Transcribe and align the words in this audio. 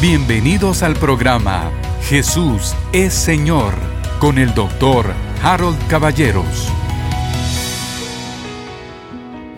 Bienvenidos 0.00 0.82
al 0.82 0.94
programa 0.94 1.70
Jesús 2.04 2.74
es 2.90 3.12
Señor 3.12 3.74
con 4.18 4.38
el 4.38 4.54
doctor 4.54 5.04
Harold 5.42 5.76
Caballeros. 5.88 6.72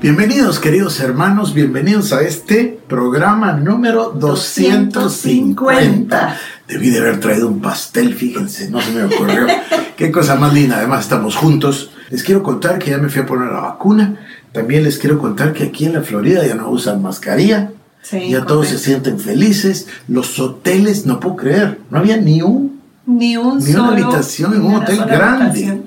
Bienvenidos 0.01 0.59
queridos 0.59 0.99
hermanos, 0.99 1.55
bienvenidos 1.55 2.13
a 2.13 2.23
este 2.23 2.77
programa 2.89 3.53
número 3.53 4.11
250. 4.11 6.37
Debí 6.67 6.91
de 6.91 6.99
haber 6.99 7.21
traído 7.21 7.47
un 7.47 7.61
pastel, 7.61 8.13
fíjense, 8.13 8.69
no 8.69 8.81
se 8.81 8.91
me 8.91 9.05
ocurrió. 9.05 9.47
Qué 9.97 10.11
cosa 10.11 10.35
más 10.35 10.53
linda, 10.53 10.79
además 10.79 11.05
estamos 11.05 11.37
juntos. 11.37 11.93
Les 12.11 12.25
quiero 12.25 12.43
contar 12.43 12.81
que 12.81 12.91
ya 12.91 12.99
me 12.99 13.11
fui 13.11 13.23
a 13.23 13.27
poner 13.27 13.53
la 13.53 13.61
vacuna. 13.61 14.19
También 14.51 14.83
les 14.83 14.99
quiero 14.99 15.21
contar 15.21 15.53
que 15.53 15.63
aquí 15.63 15.85
en 15.85 15.93
la 15.93 16.03
Florida 16.03 16.45
ya 16.45 16.57
no 16.57 16.69
usan 16.69 17.01
mascarilla. 17.01 17.71
Ya 18.11 18.45
todos 18.45 18.69
se 18.69 18.79
sienten 18.79 19.19
felices. 19.19 19.87
Los 20.09 20.39
hoteles, 20.39 21.07
no 21.07 21.21
puedo 21.21 21.37
creer, 21.37 21.81
no 21.91 21.99
había 21.99 22.17
ni 22.17 22.43
un 22.43 22.81
ni, 23.07 23.37
un 23.37 23.59
ni 23.59 23.75
una 23.75 23.89
habitación 23.89 24.55
en 24.55 24.63
un 24.63 24.75
hotel 24.77 24.99
grande. 25.05 25.83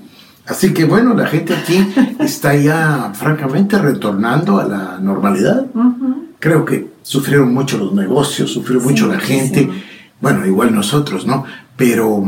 Así 0.45 0.73
que 0.73 0.85
bueno, 0.85 1.13
la 1.13 1.27
gente 1.27 1.55
aquí 1.55 1.85
está 2.19 2.55
ya 2.55 3.11
francamente 3.13 3.77
retornando 3.77 4.59
a 4.59 4.65
la 4.65 4.99
normalidad. 4.99 5.65
Creo 6.39 6.65
que 6.65 6.91
sufrieron 7.01 7.53
mucho 7.53 7.77
los 7.77 7.93
negocios, 7.93 8.51
sufrió 8.51 8.79
mucho 8.79 9.07
la 9.07 9.19
gente. 9.19 9.69
Bueno, 10.21 10.45
igual 10.45 10.73
nosotros, 10.73 11.25
¿no? 11.25 11.45
Pero, 11.75 12.23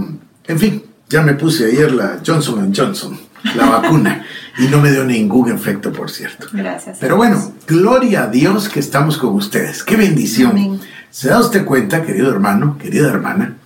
en 0.48 0.59
fin, 0.59 0.84
ya 1.09 1.21
me 1.21 1.35
puse 1.35 1.65
ayer 1.65 1.91
la 1.91 2.20
Johnson 2.26 2.73
Johnson, 2.76 3.17
la 3.55 3.65
vacuna, 3.65 4.25
y 4.57 4.67
no 4.67 4.79
me 4.79 4.91
dio 4.91 5.03
ningún 5.03 5.51
efecto, 5.51 5.91
por 5.91 6.09
cierto. 6.09 6.47
Gracias. 6.51 6.97
Pero 6.99 7.15
bueno, 7.17 7.53
gloria 7.67 8.23
a 8.23 8.27
Dios 8.27 8.70
que 8.70 8.79
estamos 8.79 9.17
con 9.17 9.35
ustedes. 9.35 9.83
Qué 9.83 9.95
bendición. 9.95 10.79
¿Se 11.09 11.29
da 11.29 11.39
usted 11.39 11.65
cuenta, 11.65 12.03
querido 12.03 12.29
hermano, 12.29 12.77
querida 12.77 13.09
hermana? 13.09 13.57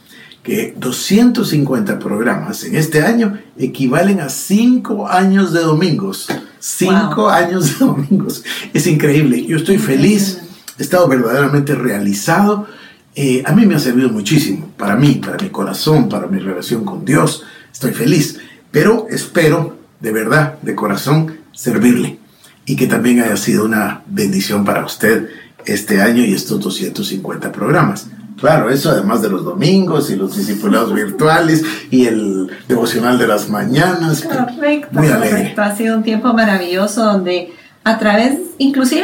que 0.44 0.74
250 0.76 2.00
programas 2.00 2.64
en 2.64 2.76
este 2.76 3.04
año 3.04 3.38
equivalen 3.58 4.22
a 4.22 4.30
5 4.30 5.08
años 5.08 5.54
de 5.54 5.62
domingos. 5.62 6.28
5 6.60 7.30
años 7.30 7.80
de 7.80 7.86
domingos. 7.86 8.44
Es 8.74 8.88
increíble. 8.88 9.46
Yo 9.46 9.58
estoy 9.58 9.78
feliz, 9.78 10.42
he 10.78 10.82
estado 10.82 11.08
verdaderamente 11.08 11.76
realizado. 11.76 12.68
Eh, 13.14 13.44
a 13.46 13.52
mí 13.52 13.66
me 13.66 13.76
ha 13.76 13.80
servido 13.80 14.10
muchísimo, 14.10 14.72
para 14.78 14.96
mí, 14.96 15.16
para 15.16 15.38
mi 15.38 15.50
corazón, 15.50 16.10
para 16.10 16.28
mi 16.28 16.40
relación 16.40 16.86
con 16.86 17.06
Dios. 17.06 17.44
Estoy 17.72 17.94
feliz, 17.94 18.40
pero 18.72 19.08
espero 19.10 19.82
de 20.02 20.12
verdad, 20.12 20.56
de 20.62 20.76
corazón, 20.76 21.38
servirle 21.54 22.20
y 22.66 22.76
que 22.76 22.88
también 22.88 23.22
haya 23.22 23.38
sido 23.38 23.66
una 23.66 24.02
bendición 24.08 24.66
para 24.66 24.86
usted 24.86 25.30
este 25.66 26.02
año 26.02 26.24
y 26.24 26.34
estos 26.34 26.60
250 26.60 27.52
programas. 27.52 28.08
Claro, 28.40 28.72
eso 28.72 28.90
además 28.90 29.22
de 29.22 29.30
los 29.30 29.46
domingos 29.46 30.10
y 30.10 30.16
los 30.16 30.36
discipulados 30.36 30.94
virtuales 30.96 31.64
y 31.92 32.08
el 32.08 32.50
devocional 32.68 33.20
de 33.20 33.28
las 33.28 33.50
mañanas. 33.50 34.24
Correcto, 34.24 34.88
muy 34.92 35.08
correcto. 35.08 35.62
Ha 35.62 35.76
sido 35.76 35.96
un 35.96 36.04
tiempo 36.04 36.34
maravilloso 36.34 37.04
donde 37.04 37.54
a 37.84 37.98
través, 37.98 38.38
inclusive 38.60 39.04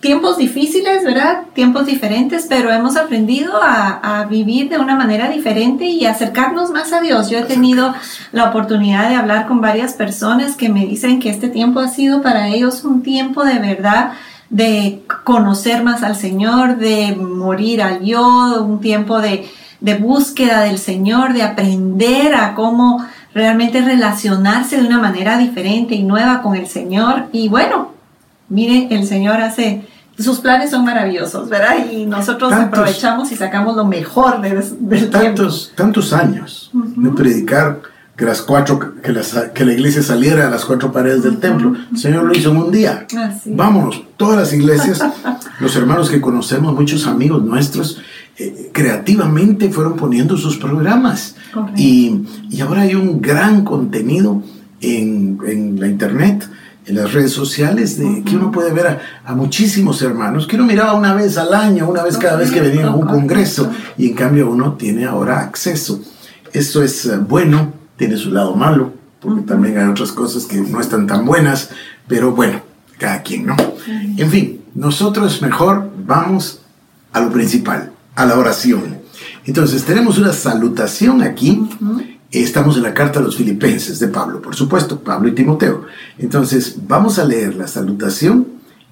tiempos 0.00 0.36
difíciles, 0.36 1.02
¿verdad? 1.04 1.44
Tiempos 1.54 1.86
diferentes, 1.86 2.46
pero 2.48 2.70
hemos 2.70 2.96
aprendido 2.96 3.62
a, 3.62 4.20
a, 4.20 4.26
vivir 4.26 4.68
de 4.68 4.78
una 4.78 4.94
manera 4.94 5.30
diferente 5.30 5.86
y 5.86 6.04
acercarnos 6.04 6.70
más 6.70 6.92
a 6.92 7.00
Dios. 7.00 7.30
Yo 7.30 7.38
he 7.38 7.42
tenido 7.42 7.94
la 8.32 8.50
oportunidad 8.50 9.08
de 9.08 9.14
hablar 9.14 9.46
con 9.46 9.60
varias 9.60 9.94
personas 9.94 10.56
que 10.56 10.68
me 10.68 10.84
dicen 10.84 11.20
que 11.20 11.30
este 11.30 11.48
tiempo 11.48 11.80
ha 11.80 11.88
sido 11.88 12.20
para 12.20 12.48
ellos 12.48 12.84
un 12.84 13.02
tiempo 13.02 13.44
de 13.44 13.58
verdad 13.58 14.12
de 14.50 15.02
conocer 15.24 15.82
más 15.82 16.02
al 16.02 16.16
Señor, 16.16 16.76
de 16.76 17.16
morir 17.16 17.82
al 17.82 18.04
yo, 18.04 18.62
un 18.62 18.80
tiempo 18.80 19.20
de, 19.20 19.48
búsqueda 20.00 20.62
del 20.62 20.78
Señor, 20.78 21.32
de 21.32 21.42
aprender 21.42 22.34
a 22.34 22.54
cómo 22.54 23.04
realmente 23.36 23.82
relacionarse 23.82 24.78
de 24.78 24.86
una 24.86 24.98
manera 24.98 25.36
diferente 25.36 25.94
y 25.94 26.02
nueva 26.04 26.40
con 26.40 26.56
el 26.56 26.66
Señor. 26.66 27.26
Y 27.32 27.50
bueno, 27.50 27.92
mire, 28.48 28.88
el 28.90 29.06
Señor 29.06 29.42
hace, 29.42 29.86
sus 30.18 30.40
planes 30.40 30.70
son 30.70 30.86
maravillosos, 30.86 31.50
¿verdad? 31.50 31.90
Y 31.92 32.06
nosotros 32.06 32.50
aprovechamos 32.54 33.30
y 33.32 33.36
sacamos 33.36 33.76
lo 33.76 33.84
mejor 33.84 34.40
de, 34.40 34.54
del 34.80 35.10
tantos, 35.10 35.66
tiempo. 35.66 35.76
Tantos 35.76 36.14
años 36.14 36.70
de 36.72 37.10
predicar 37.10 37.82
que 38.16 38.24
las 38.24 38.40
cuatro 38.40 38.78
que, 38.78 39.12
que 39.52 39.64
la 39.66 39.72
iglesia 39.74 40.02
saliera 40.02 40.46
a 40.46 40.50
las 40.50 40.64
cuatro 40.64 40.90
paredes 40.90 41.22
del 41.22 41.36
templo. 41.36 41.76
El 41.92 41.98
Señor 41.98 42.24
lo 42.24 42.34
hizo 42.34 42.52
en 42.52 42.56
un 42.56 42.72
día. 42.72 43.06
Vámonos, 43.44 44.02
todas 44.16 44.38
las 44.38 44.54
iglesias, 44.54 45.04
los 45.60 45.76
hermanos 45.76 46.08
que 46.08 46.22
conocemos, 46.22 46.74
muchos 46.74 47.06
amigos 47.06 47.42
nuestros, 47.44 48.00
creativamente 48.72 49.70
fueron 49.70 49.96
poniendo 49.96 50.36
sus 50.36 50.56
programas. 50.56 51.36
Y, 51.76 52.26
y, 52.50 52.60
ahora 52.60 52.82
hay 52.82 52.94
un 52.94 53.20
gran 53.20 53.64
contenido 53.64 54.42
en, 54.80 55.38
en, 55.46 55.80
la 55.80 55.88
internet, 55.88 56.48
en 56.84 56.96
las 56.96 57.12
redes 57.14 57.32
sociales, 57.32 57.98
de, 57.98 58.22
que 58.24 58.36
uno 58.36 58.50
puede 58.50 58.72
ver 58.72 59.00
a, 59.24 59.34
muchísimos 59.34 60.02
hermanos 60.02 60.46
que 60.46 60.56
uno 60.56 60.66
miraba 60.66 60.92
una 60.92 61.14
vez 61.14 61.38
al 61.38 61.54
año, 61.54 61.88
una 61.88 62.02
vez 62.02 62.18
cada 62.18 62.36
vez 62.36 62.50
que 62.50 62.60
venía 62.60 62.88
a 62.88 62.94
un 62.94 63.06
congreso, 63.06 63.70
y 63.96 64.08
en 64.08 64.14
cambio 64.14 64.50
uno 64.50 64.74
tiene 64.74 65.06
ahora 65.06 65.40
acceso. 65.40 66.00
Eso 66.52 66.82
es 66.82 67.06
eh, 67.06 67.16
bueno 67.16 67.72
tiene 67.96 68.16
su 68.16 68.30
lado 68.30 68.54
malo, 68.54 68.92
porque 69.20 69.42
también 69.42 69.78
hay 69.78 69.88
otras 69.88 70.12
cosas 70.12 70.44
que 70.44 70.60
no 70.60 70.80
están 70.80 71.06
tan 71.06 71.24
buenas, 71.24 71.70
pero 72.06 72.32
bueno, 72.32 72.60
cada 72.98 73.22
quien, 73.22 73.46
¿no? 73.46 73.56
En 74.16 74.30
fin, 74.30 74.60
nosotros 74.74 75.40
mejor 75.42 75.90
vamos 76.06 76.60
a 77.12 77.20
lo 77.20 77.30
principal, 77.30 77.92
a 78.16 78.26
la 78.26 78.38
oración. 78.38 78.98
Entonces, 79.44 79.84
tenemos 79.84 80.18
una 80.18 80.32
salutación 80.32 81.22
aquí. 81.22 81.68
Estamos 82.32 82.76
en 82.76 82.82
la 82.82 82.94
carta 82.94 83.20
a 83.20 83.22
los 83.22 83.36
filipenses 83.36 84.00
de 84.00 84.08
Pablo, 84.08 84.42
por 84.42 84.56
supuesto, 84.56 84.98
Pablo 84.98 85.28
y 85.28 85.34
Timoteo. 85.34 85.84
Entonces, 86.18 86.76
vamos 86.88 87.18
a 87.18 87.24
leer 87.24 87.54
la 87.54 87.68
salutación. 87.68 88.48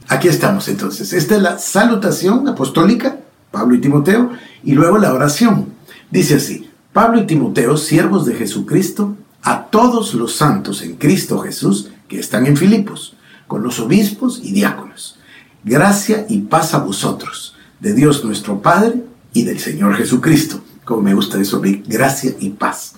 Aquí 0.09 0.29
estamos 0.29 0.69
entonces. 0.69 1.13
Esta 1.13 1.37
es 1.37 1.43
la 1.43 1.59
salutación 1.59 2.47
apostólica, 2.47 3.19
Pablo 3.51 3.75
y 3.75 3.81
Timoteo, 3.81 4.31
y 4.63 4.73
luego 4.73 4.99
la 4.99 5.13
oración. 5.13 5.71
Dice 6.11 6.37
así, 6.37 6.71
Pablo 6.93 7.21
y 7.21 7.27
Timoteo, 7.27 7.77
siervos 7.77 8.27
de 8.27 8.35
Jesucristo, 8.35 9.17
a 9.43 9.65
todos 9.65 10.15
los 10.15 10.37
santos 10.37 10.83
en 10.83 10.97
Cristo 10.97 11.41
Jesús 11.41 11.91
que 12.09 12.19
están 12.19 12.47
en 12.47 12.57
Filipos, 12.57 13.17
con 13.47 13.63
los 13.63 13.81
obispos 13.81 14.41
y 14.43 14.53
diáconos. 14.53 15.19
Gracia 15.65 16.25
y 16.29 16.43
paz 16.43 16.75
a 16.75 16.79
vosotros, 16.79 17.57
de 17.81 17.95
Dios 17.95 18.25
nuestro 18.25 18.63
Padre 18.63 19.03
y 19.35 19.45
del 19.45 19.59
Señor 19.59 19.95
Jesucristo. 19.97 20.63
Como 20.87 21.03
me 21.03 21.13
gusta 21.13 21.39
eso, 21.39 21.61
gracia 21.87 22.35
y 22.41 22.51
paz. 22.51 22.95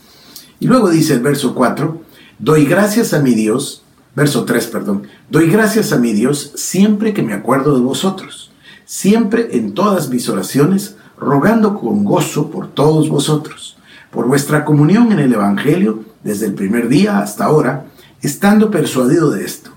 Y 0.61 0.69
luego 0.69 0.91
dice 0.91 1.15
el 1.15 1.21
verso 1.21 1.55
4, 1.55 2.01
doy 2.39 2.65
gracias 2.67 3.13
a 3.13 3.21
mi 3.21 3.35
Dios, 3.35 3.83
verso 4.15 4.45
3, 4.45 4.67
perdón, 4.69 5.09
doy 5.29 5.51
gracias 5.51 5.93
a 5.93 5.99
mi 5.99 6.13
Dios 6.13 6.53
siempre 6.55 7.13
que 7.13 7.25
me 7.25 7.35
acuerdo 7.35 7.75
de 7.75 7.83
vosotros, 7.83 8.53
siempre 8.85 9.57
en 9.57 9.75
todas 9.75 10.09
mis 10.09 10.29
oraciones, 10.29 10.95
rogando 11.19 11.81
con 11.81 12.05
gozo 12.05 12.51
por 12.51 12.69
todos 12.69 13.09
vosotros 13.09 13.77
por 14.17 14.29
vuestra 14.29 14.65
comunión 14.65 15.13
en 15.13 15.19
el 15.19 15.35
Evangelio 15.35 16.03
desde 16.25 16.47
el 16.47 16.55
primer 16.55 16.89
día 16.89 17.19
hasta 17.19 17.45
ahora, 17.45 17.85
estando 18.23 18.71
persuadido 18.71 19.31
de 19.31 19.45
esto, 19.45 19.73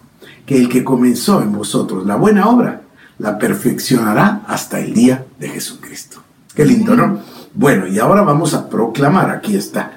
que 0.46 0.58
el 0.58 0.70
que 0.70 0.86
comenzó 0.86 1.42
en 1.42 1.52
vosotros 1.52 2.06
la 2.06 2.16
buena 2.16 2.48
obra, 2.48 2.84
la 3.18 3.38
perfeccionará 3.38 4.44
hasta 4.48 4.80
el 4.80 4.94
día 4.94 5.26
de 5.40 5.50
Jesucristo. 5.50 6.24
Qué 6.54 6.66
lindo, 6.66 6.96
¿no? 6.96 7.20
Bueno, 7.54 7.88
y 7.88 8.00
ahora 8.00 8.22
vamos 8.22 8.54
a 8.54 8.70
proclamar, 8.70 9.32
aquí 9.32 9.56
está, 9.56 9.92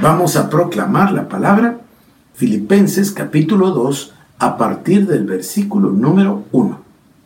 vamos 0.00 0.36
a 0.36 0.48
proclamar 0.48 1.12
la 1.12 1.28
palabra 1.28 1.78
Filipenses 2.34 3.10
capítulo 3.12 3.70
2 3.70 4.14
a 4.38 4.56
partir 4.56 5.06
del 5.06 5.24
versículo 5.24 5.90
número 5.90 6.44
1. 6.52 6.80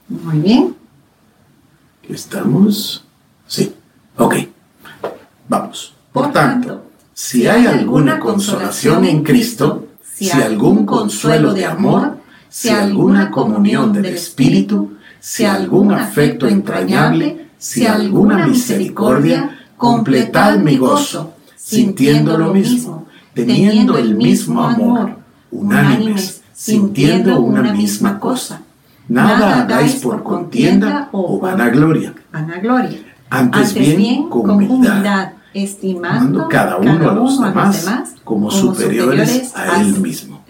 Muy 0.09 0.39
bien. 0.39 0.75
¿Estamos? 2.09 3.05
Sí. 3.47 3.75
Ok. 4.19 4.35
Vamos. 5.49 5.95
Por 6.13 6.33
tanto, 6.33 6.85
si 7.13 7.47
hay 7.47 7.67
alguna 7.67 8.19
consolación 8.19 9.05
en 9.05 9.23
Cristo, 9.23 9.87
si 10.03 10.31
algún 10.31 10.85
consuelo 10.85 11.55
de 11.55 11.65
amor, 11.65 12.19
si 12.49 12.69
alguna 12.69 13.31
comunión 13.31 13.93
del 13.93 14.07
Espíritu, 14.07 14.97
si 15.21 15.45
algún 15.45 15.93
afecto 15.93 16.49
entrañable, 16.49 17.44
si 17.65 17.87
alguna 17.87 18.47
misericordia, 18.47 19.59
completad 19.79 20.59
mi 20.59 20.77
gozo, 20.77 21.33
sintiendo 21.57 22.37
lo 22.37 22.53
mismo, 22.53 23.07
teniendo 23.33 23.97
el 23.97 24.17
mismo 24.17 24.63
amor, 24.63 25.17
unánimes, 25.51 26.43
sintiendo 26.53 27.41
una 27.41 27.73
misma 27.73 28.21
cosa. 28.21 28.61
Nada 29.09 29.63
hagáis 29.63 29.95
por 29.95 30.23
contienda 30.23 31.09
o 31.13 31.41
vanagloria. 31.41 32.13
Antes 33.31 33.73
bien, 33.73 34.29
con 34.29 34.51
humildad 34.51 35.31
estimando 35.55 36.47
cada 36.49 36.77
uno, 36.77 37.11
a, 37.11 37.15
los 37.15 37.41
demás, 37.41 38.15
como, 38.25 38.51
superiores, 38.51 39.55
a, 39.57 39.81
él 39.81 40.01
mismo. 40.01 40.45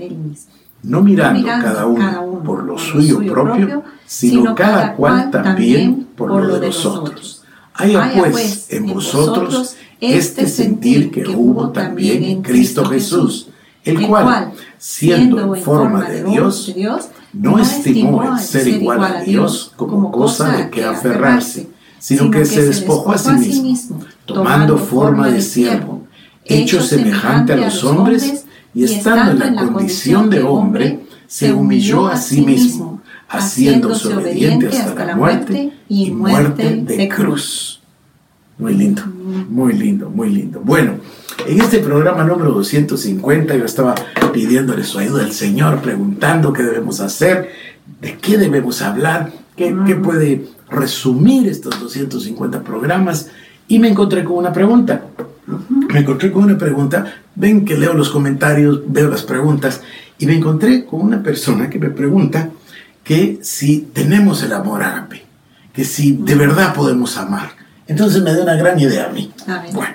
No 0.84 1.00
mirando, 1.00 1.46
cada, 1.46 1.86
uno 1.86 2.42
por 2.44 2.62
lo 2.62 2.78
suyo, 2.78 3.20
propio, 3.24 3.82
sino 4.06 4.54
cada 4.54 4.94
cual 4.94 5.30
también 5.30 6.08
por 6.14 6.30
lo 6.30 6.58
de 6.58 6.66
los 6.66 6.84
otros. 6.84 7.42
Haya 7.74 8.12
pues, 8.16 8.32
pues 8.32 8.66
en 8.70 8.86
vosotros 8.86 9.76
este, 10.00 10.18
este 10.42 10.46
sentir 10.46 11.10
que 11.10 11.26
hubo 11.26 11.70
también 11.70 12.22
en 12.22 12.42
Cristo 12.42 12.84
Jesús, 12.84 13.48
el 13.82 14.06
cual, 14.06 14.52
siendo 14.78 15.54
en 15.54 15.62
forma 15.62 16.04
de 16.04 16.24
Dios, 16.24 16.74
no 17.32 17.58
estimó 17.58 18.22
el 18.22 18.38
ser 18.38 18.68
igual 18.68 19.02
a 19.02 19.22
Dios 19.22 19.72
como 19.76 20.12
cosa 20.12 20.52
de 20.52 20.70
que 20.70 20.84
aferrarse, 20.84 21.68
sino 21.98 22.30
que 22.30 22.44
se 22.44 22.66
despojó 22.66 23.12
a 23.12 23.18
sí 23.18 23.30
mismo, 23.62 24.00
tomando 24.26 24.78
forma 24.78 25.28
de 25.28 25.40
siervo, 25.40 26.02
hecho 26.44 26.82
semejante 26.82 27.54
a 27.54 27.56
los 27.56 27.82
hombres, 27.84 28.43
y 28.74 28.84
estando 28.84 29.44
en 29.44 29.56
la 29.56 29.66
condición 29.66 30.30
de 30.30 30.42
hombre, 30.42 31.00
se 31.26 31.52
humilló 31.52 32.06
a 32.06 32.16
sí 32.16 32.42
mismo, 32.42 33.00
haciéndose 33.28 34.14
obediente 34.14 34.68
hasta 34.68 35.04
la 35.04 35.16
muerte 35.16 35.72
y 35.88 36.10
muerte 36.10 36.82
de 36.86 37.08
cruz. 37.08 37.80
Muy 38.58 38.74
lindo, 38.74 39.02
muy 39.48 39.72
lindo, 39.72 40.10
muy 40.10 40.30
lindo. 40.30 40.60
Bueno, 40.60 40.94
en 41.46 41.60
este 41.60 41.80
programa 41.80 42.22
número 42.22 42.52
250 42.52 43.56
yo 43.56 43.64
estaba 43.64 43.94
pidiéndole 44.32 44.84
su 44.84 44.98
ayuda 44.98 45.24
al 45.24 45.32
Señor, 45.32 45.80
preguntando 45.80 46.52
qué 46.52 46.62
debemos 46.62 47.00
hacer, 47.00 47.50
de 48.00 48.16
qué 48.18 48.38
debemos 48.38 48.80
hablar, 48.80 49.32
qué, 49.56 49.72
puede 49.96 50.46
resumir 50.70 51.48
estos 51.48 51.80
250 51.80 52.62
programas 52.62 53.28
y 53.66 53.78
me 53.78 53.88
encontré 53.88 54.22
con 54.22 54.36
una 54.36 54.52
pregunta. 54.52 55.04
Me 55.94 56.00
encontré 56.00 56.32
con 56.32 56.42
una 56.42 56.58
pregunta, 56.58 57.04
ven 57.36 57.64
que 57.64 57.78
leo 57.78 57.94
los 57.94 58.10
comentarios, 58.10 58.80
veo 58.88 59.08
las 59.08 59.22
preguntas 59.22 59.80
y 60.18 60.26
me 60.26 60.34
encontré 60.34 60.84
con 60.84 61.00
una 61.00 61.22
persona 61.22 61.70
que 61.70 61.78
me 61.78 61.88
pregunta 61.88 62.50
que 63.04 63.38
si 63.42 63.90
tenemos 63.94 64.42
el 64.42 64.54
amor 64.54 64.82
ágape, 64.82 65.22
que 65.72 65.84
si 65.84 66.16
de 66.16 66.34
verdad 66.34 66.74
podemos 66.74 67.16
amar. 67.16 67.52
Entonces 67.86 68.24
me 68.24 68.34
dio 68.34 68.42
una 68.42 68.56
gran 68.56 68.76
idea 68.80 69.06
a 69.06 69.12
mí. 69.12 69.32
Bueno, 69.72 69.94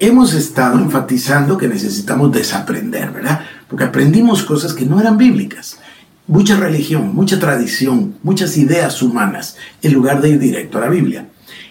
hemos 0.00 0.34
estado 0.34 0.80
enfatizando 0.80 1.56
que 1.56 1.68
necesitamos 1.68 2.32
desaprender, 2.32 3.12
¿verdad? 3.12 3.42
Porque 3.68 3.84
aprendimos 3.84 4.42
cosas 4.42 4.74
que 4.74 4.84
no 4.84 5.00
eran 5.00 5.16
bíblicas. 5.16 5.78
Mucha 6.26 6.56
religión, 6.56 7.14
mucha 7.14 7.38
tradición, 7.38 8.16
muchas 8.24 8.56
ideas 8.56 9.00
humanas, 9.00 9.56
en 9.80 9.92
lugar 9.92 10.22
de 10.22 10.30
ir 10.30 10.40
directo 10.40 10.78
a 10.78 10.80
la 10.80 10.88
Biblia. 10.88 11.28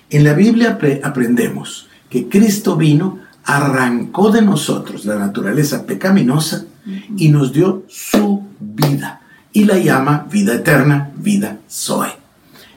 En 0.09 0.23
la 0.23 0.31
Biblia 0.31 0.79
aprendemos 1.03 1.89
que 2.09 2.29
Cristo 2.29 2.77
vino, 2.77 3.27
arrancó 3.43 4.31
de 4.31 4.41
nosotros 4.41 5.05
la 5.05 5.15
naturaleza 5.15 5.85
pecaminosa 5.85 6.65
y 7.15 7.29
nos 7.29 7.53
dio 7.53 7.83
su 7.87 8.43
vida. 8.59 9.21
Y 9.51 9.65
la 9.65 9.77
llama 9.77 10.27
vida 10.31 10.53
eterna, 10.53 11.11
vida 11.15 11.57
Zoe. 11.69 12.09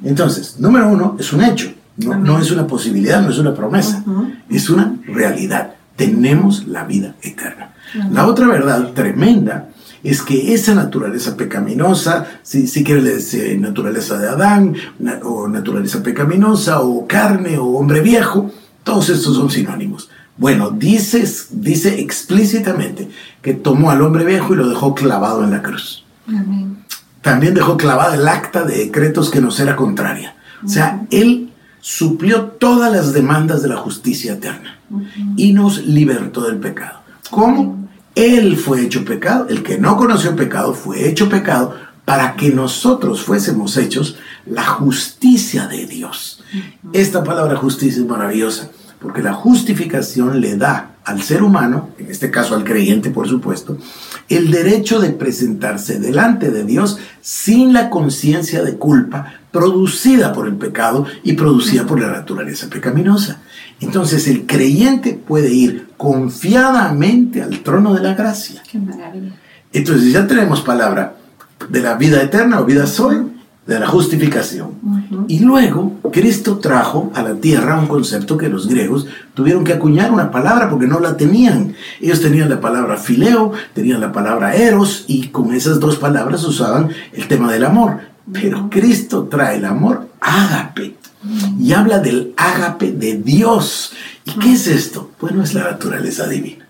Entonces, 0.03 0.59
número 0.59 0.89
uno, 0.89 1.17
es 1.19 1.33
un 1.33 1.43
hecho. 1.43 1.73
No, 1.97 2.39
es 2.39 2.51
una 2.51 2.67
posibilidad, 2.67 3.23
no 3.23 3.31
es 3.31 3.39
una 3.39 3.55
promesa, 3.55 4.03
es 4.49 4.71
una 4.71 4.97
realidad. 5.07 5.75
Tenemos 5.95 6.67
la 6.67 6.85
vida 6.85 7.15
eterna. 7.21 7.75
La 8.11 8.27
otra 8.27 8.47
verdad 8.47 8.93
tremenda 8.95 9.69
es 10.03 10.23
que 10.23 10.55
esa 10.55 10.75
naturaleza 10.75 11.37
pecaminosa, 11.37 12.27
si, 12.43 12.67
si 12.67 12.83
quieres 12.83 13.37
naturaleza 13.61 14.19
de 14.19 14.29
Adán, 14.29 14.75
o 15.23 15.47
naturaleza 15.47 16.03
pecaminosa, 16.03 16.81
o 16.81 17.07
carne, 17.07 17.59
o 17.59 17.67
hombre 17.77 18.01
viejo, 18.01 18.51
todos 18.83 19.11
estos 19.11 19.37
son 19.37 19.51
sinónimos. 19.51 20.09
Bueno, 20.37 20.71
dice, 20.71 21.29
dice 21.51 22.01
explícitamente 22.01 23.09
que 23.43 23.55
tomó 23.55 23.91
al 23.91 24.03
hombre 24.03 24.25
viejo 24.25 24.55
y 24.55 24.57
lo 24.57 24.69
dejó 24.69 24.95
clavado 24.95 25.45
en 25.45 25.51
la 25.51 25.63
cruz. 25.63 26.05
También 27.21 27.55
dejó 27.55 27.77
clavado 27.77 28.15
el 28.15 28.27
acta 28.27 28.65
de 28.65 28.79
decretos 28.79 29.31
que 29.31 29.41
nos 29.41 29.61
era 29.61 29.77
contraria. 29.77 30.35
O 30.65 30.69
sea, 30.69 31.07
él 31.11 31.53
suplió 31.81 32.45
todas 32.45 32.93
las 32.93 33.13
demandas 33.13 33.63
de 33.63 33.69
la 33.69 33.77
justicia 33.77 34.35
eterna 34.35 34.79
y 35.37 35.53
nos 35.53 35.85
libertó 35.87 36.43
del 36.43 36.59
pecado. 36.59 37.01
¿Cómo? 37.31 37.89
Él 38.15 38.57
fue 38.57 38.83
hecho 38.83 39.05
pecado, 39.05 39.47
el 39.49 39.63
que 39.63 39.79
no 39.79 39.97
conoció 39.97 40.37
pecado 40.37 40.75
fue 40.75 41.09
hecho 41.09 41.29
pecado 41.29 41.75
para 42.05 42.37
que 42.37 42.51
nosotros 42.51 43.23
fuésemos 43.23 43.77
hechos 43.77 44.17
la 44.45 44.65
justicia 44.65 45.67
de 45.67 45.87
Dios. 45.87 46.43
Esta 46.93 47.25
palabra 47.25 47.57
justicia 47.57 48.03
es 48.03 48.09
maravillosa, 48.09 48.71
porque 49.03 49.23
la 49.23 49.35
justificación 49.35 50.41
le 50.41 50.57
da 50.57 50.93
al 51.05 51.21
ser 51.21 51.43
humano, 51.43 51.91
en 51.99 52.11
este 52.11 52.31
caso 52.31 52.55
al 52.55 52.63
creyente 52.63 53.11
por 53.11 53.29
supuesto, 53.29 53.77
el 54.29 54.51
derecho 54.51 55.01
de 55.01 55.11
presentarse 55.11 55.99
delante 55.99 56.51
de 56.51 56.65
Dios 56.65 56.99
sin 57.21 57.73
la 57.73 57.91
conciencia 57.91 58.63
de 58.63 58.77
culpa 58.77 59.35
producida 59.51 60.33
por 60.33 60.47
el 60.47 60.55
pecado 60.55 61.07
y 61.25 61.33
producida 61.33 61.85
por 61.85 62.01
la 62.01 62.13
naturaleza 62.13 62.69
pecaminosa. 62.71 63.41
Entonces 63.81 64.29
el 64.29 64.47
creyente 64.47 65.15
puede 65.15 65.53
ir 65.53 65.89
confiadamente 65.97 67.43
al 67.43 67.61
trono 67.61 67.95
de 67.95 68.03
la 68.03 68.15
gracia. 68.15 68.63
Qué 68.71 68.79
maravilla. 68.79 69.33
Entonces 69.73 70.13
ya 70.13 70.27
tenemos 70.27 70.61
palabra 70.61 71.17
de 71.69 71.81
la 71.81 71.95
vida 71.95 72.23
eterna 72.23 72.61
o 72.61 72.65
vida 72.65 72.87
soy, 72.87 73.32
de 73.67 73.79
la 73.79 73.87
justificación. 73.87 74.71
Y 75.29 75.39
luego 75.41 75.99
Cristo 76.13 76.59
trajo 76.59 77.13
a 77.15 77.23
la 77.23 77.35
tierra 77.35 77.79
un 77.79 77.87
concepto 77.87 78.37
que 78.37 78.49
los 78.49 78.67
griegos 78.67 79.07
tuvieron 79.35 79.63
que 79.63 79.73
acuñar 79.73 80.11
una 80.11 80.31
palabra 80.31 80.69
porque 80.69 80.87
no 80.87 80.99
la 80.99 81.17
tenían. 81.17 81.75
Ellos 82.01 82.21
tenían 82.21 82.49
la 82.49 82.61
palabra 82.61 82.97
fileo, 82.97 83.53
tenían 83.73 84.01
la 84.01 84.13
palabra 84.13 84.55
eros 84.55 85.05
y 85.07 85.29
con 85.29 85.55
esas 85.55 85.79
dos 85.79 85.97
palabras 85.97 86.45
usaban 86.45 86.91
el 87.13 87.29
tema 87.29 87.53
del 87.53 87.65
amor. 87.65 88.01
Pero 88.33 88.69
Cristo 88.71 89.29
trae 89.31 89.59
el 89.59 89.65
amor 89.65 90.09
ágape 90.21 90.97
y 91.59 91.73
habla 91.73 92.01
del 92.01 92.35
ágape 92.37 92.93
de 92.93 93.19
Dios. 93.19 93.93
¿Y 94.25 94.33
qué 94.39 94.53
es 94.53 94.67
esto? 94.67 95.11
Bueno, 95.21 95.43
es 95.43 95.55
la 95.55 95.65
naturaleza 95.65 96.27
divina. 96.27 96.67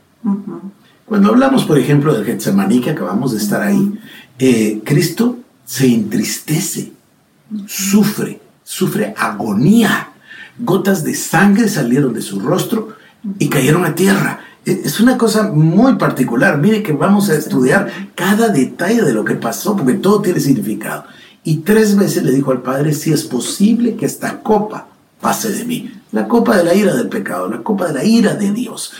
Cuando 1.07 1.31
hablamos, 1.31 1.65
por 1.65 1.79
ejemplo, 1.79 2.15
del 2.15 2.25
Getsemaní, 2.25 2.81
que 2.81 2.91
acabamos 2.91 3.33
de 3.33 3.39
estar 3.39 3.63
ahí, 3.63 3.99
eh, 4.39 4.81
Cristo 4.85 5.39
se 5.73 5.87
entristece, 5.87 6.93
sufre, 7.67 8.43
sufre 8.63 9.15
agonía. 9.17 10.11
Gotas 10.59 11.03
de 11.03 11.15
sangre 11.15 11.67
salieron 11.67 12.13
de 12.13 12.21
su 12.21 12.41
rostro 12.41 12.91
y 13.39 13.49
cayeron 13.49 13.87
a 13.87 13.95
tierra. 13.95 14.41
E, 14.67 14.83
es 14.85 15.01
una 15.01 15.17
cosa 15.17 15.45
muy 15.45 15.95
particular. 15.95 16.59
Mire 16.59 16.83
que 16.83 16.93
vamos 16.93 17.31
a 17.31 17.37
estudiar 17.37 17.91
cada 18.15 18.49
detalle 18.49 19.01
de 19.01 19.15
lo 19.15 19.25
que 19.25 19.37
pasó, 19.37 19.75
porque 19.75 19.95
todo 19.95 20.21
tiene 20.21 20.41
significado. 20.41 21.05
Y 21.43 21.61
tres 21.61 21.97
veces 21.97 22.23
le 22.23 22.33
dijo 22.33 22.51
al 22.51 22.61
Padre, 22.61 22.93
si 22.93 23.11
es 23.11 23.25
posible 23.25 23.97
que 23.97 24.05
esta 24.05 24.43
copa 24.43 24.89
pase 25.23 25.55
de 25.55 25.65
mí. 25.65 25.91
La 26.11 26.29
copa 26.29 26.55
de 26.55 26.65
la 26.65 26.75
ira 26.75 26.95
del 26.95 27.09
pecado, 27.09 27.49
la 27.49 27.63
copa 27.63 27.87
de 27.87 27.95
la 27.95 28.05
ira 28.05 28.35
de 28.35 28.53
Dios. 28.53 28.93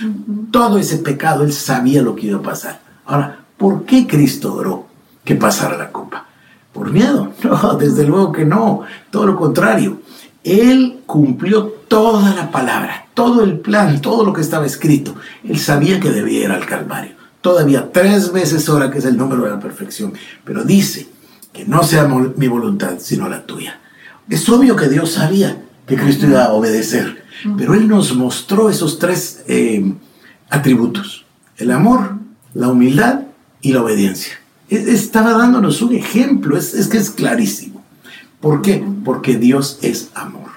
Todo 0.51 0.79
ese 0.79 0.97
pecado, 0.97 1.45
Él 1.45 1.53
sabía 1.53 2.01
lo 2.01 2.17
que 2.17 2.29
iba 2.29 2.39
a 2.39 2.43
pasar. 2.43 2.81
Ahora, 3.05 3.45
¿por 3.59 3.85
qué 3.85 4.07
Cristo 4.07 4.55
oró 4.55 4.87
que 5.23 5.35
pasara 5.35 5.77
la 5.77 5.93
copa? 5.93 6.32
¿Por 6.73 6.91
miedo? 6.91 7.33
No, 7.43 7.75
desde 7.75 8.07
luego 8.07 8.33
que 8.33 8.45
no. 8.45 8.83
Todo 9.11 9.27
lo 9.27 9.37
contrario. 9.37 10.01
Él 10.45 11.01
cumplió 11.07 11.67
toda 11.89 12.35
la 12.35 12.51
palabra, 12.51 13.07
todo 13.15 13.45
el 13.45 13.61
plan, 13.61 14.01
todo 14.01 14.25
lo 14.25 14.33
que 14.33 14.41
estaba 14.41 14.67
escrito. 14.67 15.15
Él 15.45 15.59
sabía 15.59 16.01
que 16.01 16.11
debía 16.11 16.45
ir 16.45 16.51
al 16.51 16.67
Calvario. 16.67 17.13
Todavía 17.41 17.91
tres 17.93 18.33
veces 18.33 18.69
hora, 18.69 18.91
que 18.91 18.99
es 18.99 19.05
el 19.05 19.17
número 19.17 19.45
de 19.45 19.51
la 19.51 19.61
perfección. 19.61 20.15
Pero 20.45 20.65
dice, 20.65 21.09
que 21.53 21.67
no 21.67 21.83
sea 21.83 22.09
mi 22.09 22.49
voluntad, 22.49 22.95
sino 22.99 23.29
la 23.29 23.45
tuya. 23.45 23.79
Es 24.29 24.49
obvio 24.49 24.75
que 24.77 24.89
Dios 24.89 25.13
sabía 25.13 25.63
que 25.87 25.97
Cristo 25.97 26.27
iba 26.27 26.45
a 26.45 26.53
obedecer, 26.53 27.25
pero 27.59 27.75
Él 27.75 27.89
nos 27.89 28.15
mostró 28.15 28.71
esos 28.71 28.99
tres 28.99 29.43
eh, 29.49 29.93
atributos, 30.49 31.27
el 31.59 31.71
amor, 31.71 32.17
la 32.55 32.69
humildad 32.69 33.23
y 33.61 33.73
la 33.73 33.83
obediencia. 33.83 34.35
E, 34.73 34.93
estaba 34.93 35.33
dándonos 35.33 35.83
un 35.83 35.95
ejemplo, 35.95 36.57
es, 36.57 36.73
es 36.73 36.89
que 36.89 36.97
es 36.97 37.11
clarísimo. 37.11 37.85
¿Por 38.41 38.63
qué? 38.63 38.83
Porque 39.05 39.37
Dios 39.37 39.79
es 39.83 40.09
amor. 40.15 40.51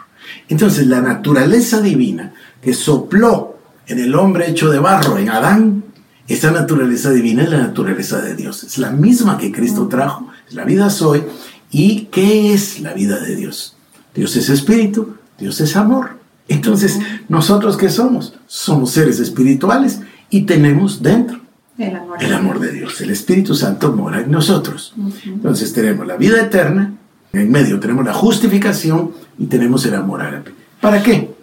Entonces 0.48 0.88
la 0.88 1.02
naturaleza 1.02 1.82
divina 1.82 2.34
que 2.62 2.74
sopló 2.74 3.58
en 3.88 4.00
el 4.00 4.16
hombre 4.16 4.50
hecho 4.50 4.70
de 4.70 4.80
barro, 4.80 5.18
en 5.18 5.30
Adán, 5.30 5.84
esa 6.28 6.50
naturaleza 6.52 7.12
divina 7.12 7.44
es 7.44 7.50
la 7.50 7.60
naturaleza 7.60 8.22
de 8.22 8.36
Dios. 8.36 8.64
Es 8.64 8.78
la 8.78 8.90
misma 8.90 9.38
que 9.38 9.52
Cristo 9.52 9.88
trajo 9.88 10.30
la 10.52 10.64
vida 10.64 10.90
soy. 10.90 11.24
¿Y 11.70 12.06
qué 12.12 12.54
es 12.54 12.80
la 12.80 12.94
vida 12.94 13.20
de 13.20 13.36
Dios? 13.36 13.76
Dios 14.14 14.36
es 14.38 14.50
espíritu, 14.50 15.18
Dios 15.38 15.60
es 15.60 15.76
amor. 15.76 16.20
Entonces, 16.48 17.00
¿nosotros 17.28 17.76
qué 17.76 17.90
somos? 17.90 18.34
Somos 18.48 18.92
seres 18.92 19.20
espirituales 19.20 20.00
y 20.30 20.44
tenemos 20.44 21.04
dentro 21.04 21.42
el 21.78 22.34
amor, 22.34 22.60
de 22.60 22.72
Dios. 22.72 23.02
El 23.02 23.10
Espíritu 23.10 23.54
Santo 23.56 23.92
mora 23.92 24.22
en 24.22 24.32
nosotros. 24.32 24.94
Entonces 25.26 25.74
tenemos 25.74 26.08
la 26.08 26.16
vida 26.16 26.42
eterna, 26.42 26.94
en 27.34 27.52
medio 27.52 27.80
tenemos 27.80 28.06
la 28.06 28.14
justificación 28.14 29.12
y 29.38 29.46
tenemos 29.46 29.86
el 29.86 29.96
amor 29.96 30.22
árabe. 30.22 30.54
¿Para 30.80 31.04
qué? 31.04 31.34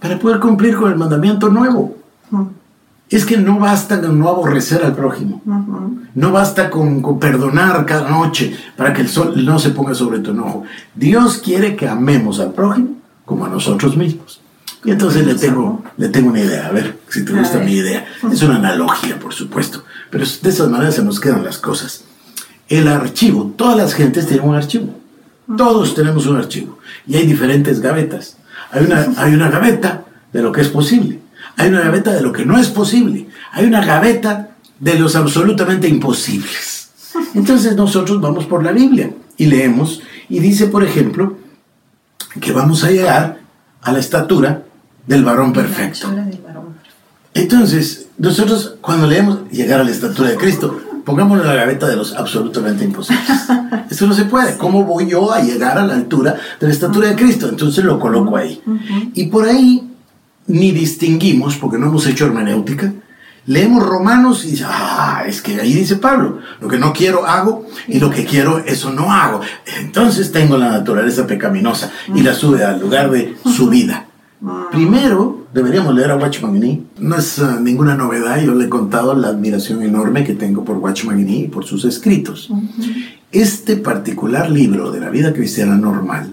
Para 0.00 0.18
poder 0.18 0.38
cumplir 0.38 0.76
con 0.76 0.92
el 0.92 0.98
mandamiento 0.98 1.48
nuevo 1.48 1.96
es 3.08 3.24
que 3.24 3.36
no 3.36 3.58
basta 3.58 4.00
con 4.00 4.18
no 4.18 4.28
aborrecer 4.28 4.84
al 4.84 4.94
prójimo. 4.94 5.42
No 6.14 6.32
basta 6.32 6.70
con, 6.70 7.18
perdonar 7.18 7.84
cada 7.86 8.10
noche 8.10 8.56
para 8.76 8.92
que 8.92 9.02
el 9.02 9.08
sol 9.08 9.44
no 9.44 9.58
se 9.58 9.70
ponga 9.70 9.94
sobre 9.94 10.18
tu 10.18 10.32
enojo. 10.32 10.64
Dios 10.94 11.38
quiere 11.38 11.76
que 11.76 11.88
amemos 11.88 12.40
al 12.40 12.52
prójimo 12.52 12.96
como 13.24 13.44
a 13.44 13.48
nosotros 13.48 13.96
mismos. 13.96 14.40
Y 14.84 14.92
entonces 14.92 15.26
le 15.26 15.34
tengo, 15.34 15.82
le 15.96 16.08
tengo 16.08 16.30
una 16.30 16.40
idea, 16.40 16.66
a 16.66 16.70
ver 16.70 16.98
si 17.08 17.24
te 17.24 17.32
gusta 17.32 17.58
mi 17.58 17.72
idea. 17.72 18.06
Es 18.30 18.42
una 18.42 18.56
analogía, 18.56 19.18
por 19.18 19.34
supuesto, 19.34 19.84
pero 20.10 20.24
de 20.24 20.50
esas 20.50 20.68
maneras 20.68 20.94
se 20.94 21.04
nos 21.04 21.18
quedan 21.18 21.44
las 21.44 21.58
cosas. 21.58 22.04
El 22.68 22.88
archivo, 22.88 23.54
todas 23.56 23.76
las 23.76 23.94
gentes 23.94 24.26
tienen 24.26 24.48
un 24.48 24.54
archivo. 24.54 24.94
Todos 25.56 25.94
tenemos 25.94 26.26
un 26.26 26.36
archivo. 26.36 26.78
Y 27.06 27.16
hay 27.16 27.26
diferentes 27.26 27.80
gavetas. 27.80 28.36
Hay 28.70 28.84
una, 28.84 29.06
hay 29.16 29.34
una 29.34 29.48
gaveta 29.48 30.04
de 30.32 30.42
lo 30.42 30.52
que 30.52 30.60
es 30.60 30.68
posible. 30.68 31.20
Hay 31.56 31.68
una 31.68 31.80
gaveta 31.80 32.12
de 32.12 32.20
lo 32.20 32.32
que 32.32 32.44
no 32.44 32.58
es 32.58 32.68
posible. 32.68 33.28
Hay 33.52 33.64
una 33.66 33.84
gaveta 33.84 34.50
de 34.78 34.98
los 34.98 35.16
absolutamente 35.16 35.88
imposibles. 35.88 36.90
Entonces 37.34 37.76
nosotros 37.76 38.20
vamos 38.20 38.46
por 38.46 38.62
la 38.62 38.72
Biblia 38.72 39.10
y 39.36 39.46
leemos 39.46 40.02
y 40.28 40.40
dice, 40.40 40.66
por 40.66 40.84
ejemplo, 40.84 41.38
que 42.40 42.52
vamos 42.52 42.84
a 42.84 42.90
llegar 42.90 43.40
a 43.82 43.92
la 43.92 43.98
estatura 43.98 44.64
del 45.06 45.24
varón 45.24 45.52
perfecto. 45.52 46.08
Entonces, 47.34 48.08
nosotros 48.18 48.76
cuando 48.80 49.06
leemos 49.06 49.50
llegar 49.50 49.80
a 49.80 49.84
la 49.84 49.90
estatura 49.90 50.30
de 50.30 50.36
Cristo, 50.36 50.80
pongámoslo 51.04 51.44
en 51.44 51.48
la 51.50 51.54
gaveta 51.54 51.86
de 51.86 51.96
los 51.96 52.14
absolutamente 52.14 52.84
imposibles. 52.84 53.24
Esto 53.90 54.06
no 54.06 54.14
se 54.14 54.24
puede. 54.24 54.56
¿Cómo 54.56 54.84
voy 54.84 55.08
yo 55.08 55.32
a 55.32 55.40
llegar 55.40 55.78
a 55.78 55.86
la 55.86 55.94
altura 55.94 56.34
de 56.60 56.66
la 56.66 56.72
estatura 56.72 57.08
de 57.08 57.14
Cristo? 57.14 57.48
Entonces 57.48 57.84
lo 57.84 57.98
coloco 57.98 58.36
ahí. 58.36 58.60
Y 59.14 59.26
por 59.26 59.46
ahí 59.46 59.88
ni 60.48 60.72
distinguimos, 60.72 61.56
porque 61.56 61.78
no 61.78 61.86
hemos 61.86 62.06
hecho 62.06 62.26
hermenéutica, 62.26 62.92
leemos 63.46 63.84
Romanos 63.84 64.44
y 64.44 64.52
dice, 64.52 64.64
ah, 64.66 65.22
es 65.26 65.40
que 65.42 65.60
ahí 65.60 65.74
dice 65.74 65.96
Pablo, 65.96 66.40
lo 66.60 66.68
que 66.68 66.78
no 66.78 66.92
quiero 66.92 67.26
hago 67.26 67.66
y 67.86 68.00
lo 68.00 68.10
que 68.10 68.24
quiero 68.24 68.58
eso 68.58 68.90
no 68.92 69.12
hago. 69.12 69.40
Entonces 69.78 70.32
tengo 70.32 70.56
la 70.56 70.70
naturaleza 70.70 71.26
pecaminosa 71.26 71.90
y 72.14 72.22
la 72.22 72.34
sube 72.34 72.64
al 72.64 72.80
lugar 72.80 73.10
de 73.10 73.36
su 73.44 73.68
vida. 73.68 74.06
Primero, 74.70 75.46
deberíamos 75.52 75.94
leer 75.94 76.10
a 76.10 76.16
Watchman 76.16 76.58
Nee. 76.58 76.82
No 76.98 77.16
es 77.16 77.38
uh, 77.38 77.60
ninguna 77.60 77.94
novedad, 77.94 78.40
yo 78.40 78.54
le 78.54 78.66
he 78.66 78.68
contado 78.68 79.14
la 79.14 79.28
admiración 79.28 79.82
enorme 79.82 80.24
que 80.24 80.34
tengo 80.34 80.64
por 80.64 80.76
Watchman 80.76 81.24
Nee 81.24 81.44
y 81.44 81.48
por 81.48 81.64
sus 81.64 81.84
escritos. 81.84 82.50
Este 83.32 83.76
particular 83.76 84.50
libro 84.50 84.90
de 84.90 85.00
la 85.00 85.10
vida 85.10 85.32
cristiana 85.32 85.76
normal 85.76 86.32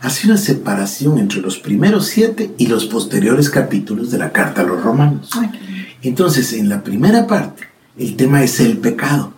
hace 0.00 0.26
una 0.26 0.36
separación 0.36 1.18
entre 1.18 1.40
los 1.40 1.58
primeros 1.58 2.06
siete 2.06 2.52
y 2.58 2.66
los 2.66 2.86
posteriores 2.86 3.48
capítulos 3.48 4.10
de 4.10 4.18
la 4.18 4.32
carta 4.32 4.62
a 4.62 4.64
los 4.64 4.82
romanos. 4.82 5.30
Entonces, 6.02 6.52
en 6.52 6.68
la 6.68 6.82
primera 6.82 7.26
parte, 7.28 7.62
el 7.96 8.16
tema 8.16 8.42
es 8.42 8.58
el 8.58 8.78
pecado. 8.78 9.32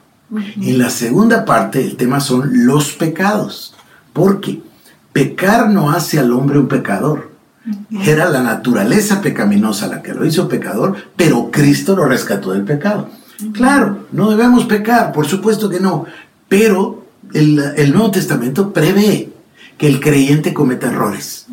En 0.57 0.78
la 0.78 0.88
segunda 0.88 1.45
parte, 1.45 1.85
el 1.85 1.97
tema 1.97 2.21
son 2.21 2.66
los 2.66 2.93
pecados. 2.93 3.75
Porque 4.14 4.62
pecar 5.12 5.71
no 5.71 5.90
hace 5.90 6.19
al 6.19 6.33
hombre 6.33 6.59
un 6.59 6.69
pecador. 6.69 7.33
Era 8.02 8.28
la 8.28 8.42
naturaleza 8.42 9.21
pecaminosa 9.21 9.87
la 9.87 10.02
que 10.02 10.12
lo 10.12 10.26
hizo 10.26 10.49
pecador, 10.49 10.97
pero 11.16 11.50
Cristo 11.50 11.97
lo 11.97 12.04
rescató 12.04 12.52
del 12.52 12.64
pecado. 12.64 13.09
Claro, 13.52 14.06
no 14.12 14.30
debemos 14.30 14.64
pecar, 14.64 15.12
por 15.12 15.26
supuesto 15.26 15.68
que 15.68 15.80
no, 15.80 16.04
pero 16.49 17.06
el, 17.33 17.59
el 17.76 17.92
Nuevo 17.92 18.11
Testamento 18.11 18.73
prevé 18.73 19.33
que 19.78 19.88
el 19.88 20.00
creyente 20.00 20.52
cometa 20.52 20.88
errores. 20.88 21.47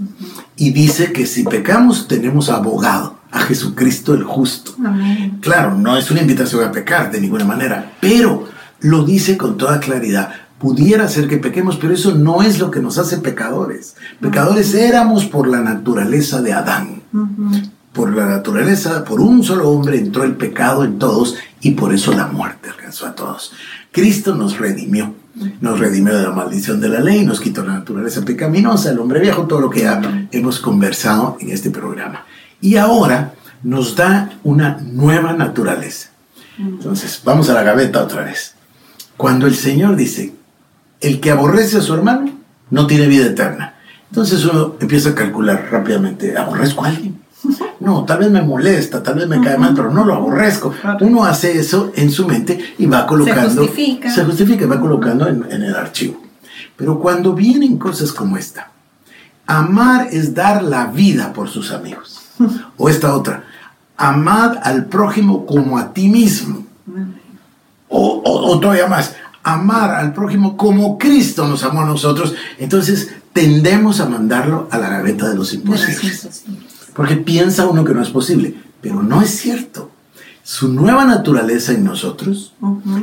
Y 0.56 0.72
dice 0.72 1.12
que 1.12 1.25
si 1.25 1.44
pecamos 1.44 2.08
tenemos 2.08 2.50
abogado, 2.50 3.22
a 3.32 3.39
Jesucristo 3.39 4.13
el 4.13 4.24
justo. 4.24 4.75
Claro, 5.39 5.75
no 5.75 5.98
es 5.98 6.12
una 6.12 6.22
invitación 6.22 6.63
a 6.63 6.72
pecar 6.72 7.12
de 7.12 7.22
ninguna 7.22 7.46
manera, 7.46 7.94
pero 8.00 8.48
lo 8.82 9.03
dice 9.03 9.38
con 9.38 9.58
toda 9.58 9.80
claridad. 9.80 10.32
Pudiera 10.62 11.08
ser 11.08 11.27
que 11.27 11.38
pequemos, 11.38 11.77
pero 11.77 11.94
eso 11.94 12.13
no 12.13 12.44
es 12.44 12.60
lo 12.60 12.70
que 12.70 12.80
nos 12.80 12.98
hace 12.98 13.18
pecadores. 13.18 13.96
Pecadores 14.20 14.74
éramos 14.75 15.25
por 15.25 15.48
la 15.48 15.62
naturaleza 15.62 16.41
de 16.41 16.53
Adán. 16.53 17.01
Por 17.94 18.15
la 18.15 18.27
naturaleza, 18.27 19.03
por 19.03 19.20
un 19.20 19.44
solo 19.44 19.70
hombre 19.70 19.98
entró 19.98 20.24
el 20.24 20.36
pecado 20.36 20.84
en 20.84 21.00
todos 21.00 21.36
y 21.62 21.72
por 21.72 21.94
eso 21.94 22.13
la 22.13 22.27
muerte 22.27 22.70
alcanzó 22.70 23.08
a 23.08 23.15
todos. 23.15 23.53
Cristo 23.91 24.36
nos 24.36 24.60
redimió 24.60 25.15
nos 25.62 25.80
redimió 25.80 26.15
de 26.15 26.24
la 26.24 26.32
maldición 26.32 26.80
de 26.82 26.89
la 26.89 27.00
ley, 27.00 27.25
nos 27.25 27.39
quitó 27.39 27.63
la 27.63 27.74
naturaleza 27.74 28.24
pecaminosa, 28.24 28.91
el 28.91 29.00
hombre 29.00 29.20
viejo, 29.20 29.48
todo 29.48 29.62
lo 29.62 29.70
que 29.70 29.89
hemos 30.32 30.60
conversado 30.60 31.38
en 31.39 31.51
este 31.51 31.70
programa. 31.70 32.25
Y 32.60 32.75
ahora 32.75 33.34
nos 33.63 33.96
da 33.96 34.30
una 34.44 34.77
nueva 34.82 35.34
naturaleza. 35.34 36.10
Entonces, 36.58 37.22
vamos 37.24 37.50
a 37.50 37.53
la 37.53 37.63
gaveta 37.63 38.03
otra 38.03 38.24
vez. 38.24 38.56
Cuando 39.18 39.48
el 39.48 39.56
Señor 39.56 39.96
dice, 39.96 40.34
el 41.01 41.20
que 41.20 41.31
aborrece 41.31 41.77
a 41.77 41.81
su 41.81 41.93
hermano 41.93 42.31
no 42.70 42.88
tiene 42.88 43.08
vida 43.08 43.25
eterna. 43.25 43.75
Entonces 44.10 44.46
uno 44.46 44.75
empieza 44.79 45.10
a 45.10 45.15
calcular 45.15 45.67
rápidamente, 45.72 46.38
¿aborrezco 46.38 46.86
a 46.86 46.89
alguien? 46.89 47.20
No, 47.81 48.05
tal 48.05 48.20
vez 48.20 48.29
me 48.29 48.43
molesta, 48.43 49.01
tal 49.01 49.15
vez 49.15 49.27
me 49.27 49.41
cae 49.41 49.58
mal, 49.58 49.74
pero 49.75 49.91
no 49.91 50.05
lo 50.05 50.13
aborrezco. 50.13 50.72
Uno 51.00 51.25
hace 51.25 51.58
eso 51.58 51.91
en 51.96 52.12
su 52.12 52.27
mente 52.27 52.75
y 52.77 52.86
va 52.86 53.08
colocando. 53.08 53.50
Se 53.50 53.67
justifica. 53.67 54.12
Se 54.12 54.24
justifica, 54.24 54.67
va 54.67 54.79
colocando 54.79 55.27
en, 55.27 55.48
en 55.50 55.63
el 55.63 55.75
archivo. 55.75 56.22
Pero 56.75 57.00
cuando 57.00 57.34
vienen 57.34 57.79
cosas 57.79 58.12
como 58.12 58.38
esta, 58.38 58.70
amar 59.48 60.10
es 60.12 60.36
dar 60.36 60.62
la 60.62 60.86
vida 60.88 61.34
por 61.34 61.50
sus 61.50 61.72
amigos. 61.72 62.20
O 62.77 62.89
esta 62.89 63.15
otra, 63.15 63.43
amad 63.98 64.58
al 64.63 64.86
prójimo 64.86 65.46
como 65.46 65.77
a 65.77 65.93
ti 65.93 66.08
mismo. 66.08 66.65
O, 67.88 68.22
o, 68.24 68.60
todavía 68.60 68.88
más, 68.88 69.15
amar 69.43 69.91
al 69.91 70.13
prójimo 70.13 70.57
como 70.57 70.98
Cristo 70.98 71.48
nos 71.48 71.63
amó 71.63 71.81
a 71.81 71.86
nosotros. 71.86 72.36
Entonces 72.60 73.12
tendemos 73.33 74.00
a 74.00 74.07
mandarlo 74.07 74.67
a 74.71 74.77
la 74.77 74.89
gaveta 74.89 75.29
de 75.29 75.36
los 75.36 75.53
imposibles. 75.53 76.43
Porque 76.93 77.15
piensa 77.15 77.67
uno 77.67 77.83
que 77.83 77.93
no 77.93 78.01
es 78.01 78.10
posible, 78.10 78.55
pero 78.81 79.01
no 79.01 79.21
es 79.21 79.29
cierto. 79.31 79.91
Su 80.43 80.74
nueva 80.74 81.05
naturaleza 81.05 81.71
en 81.71 81.83
nosotros, 81.83 82.53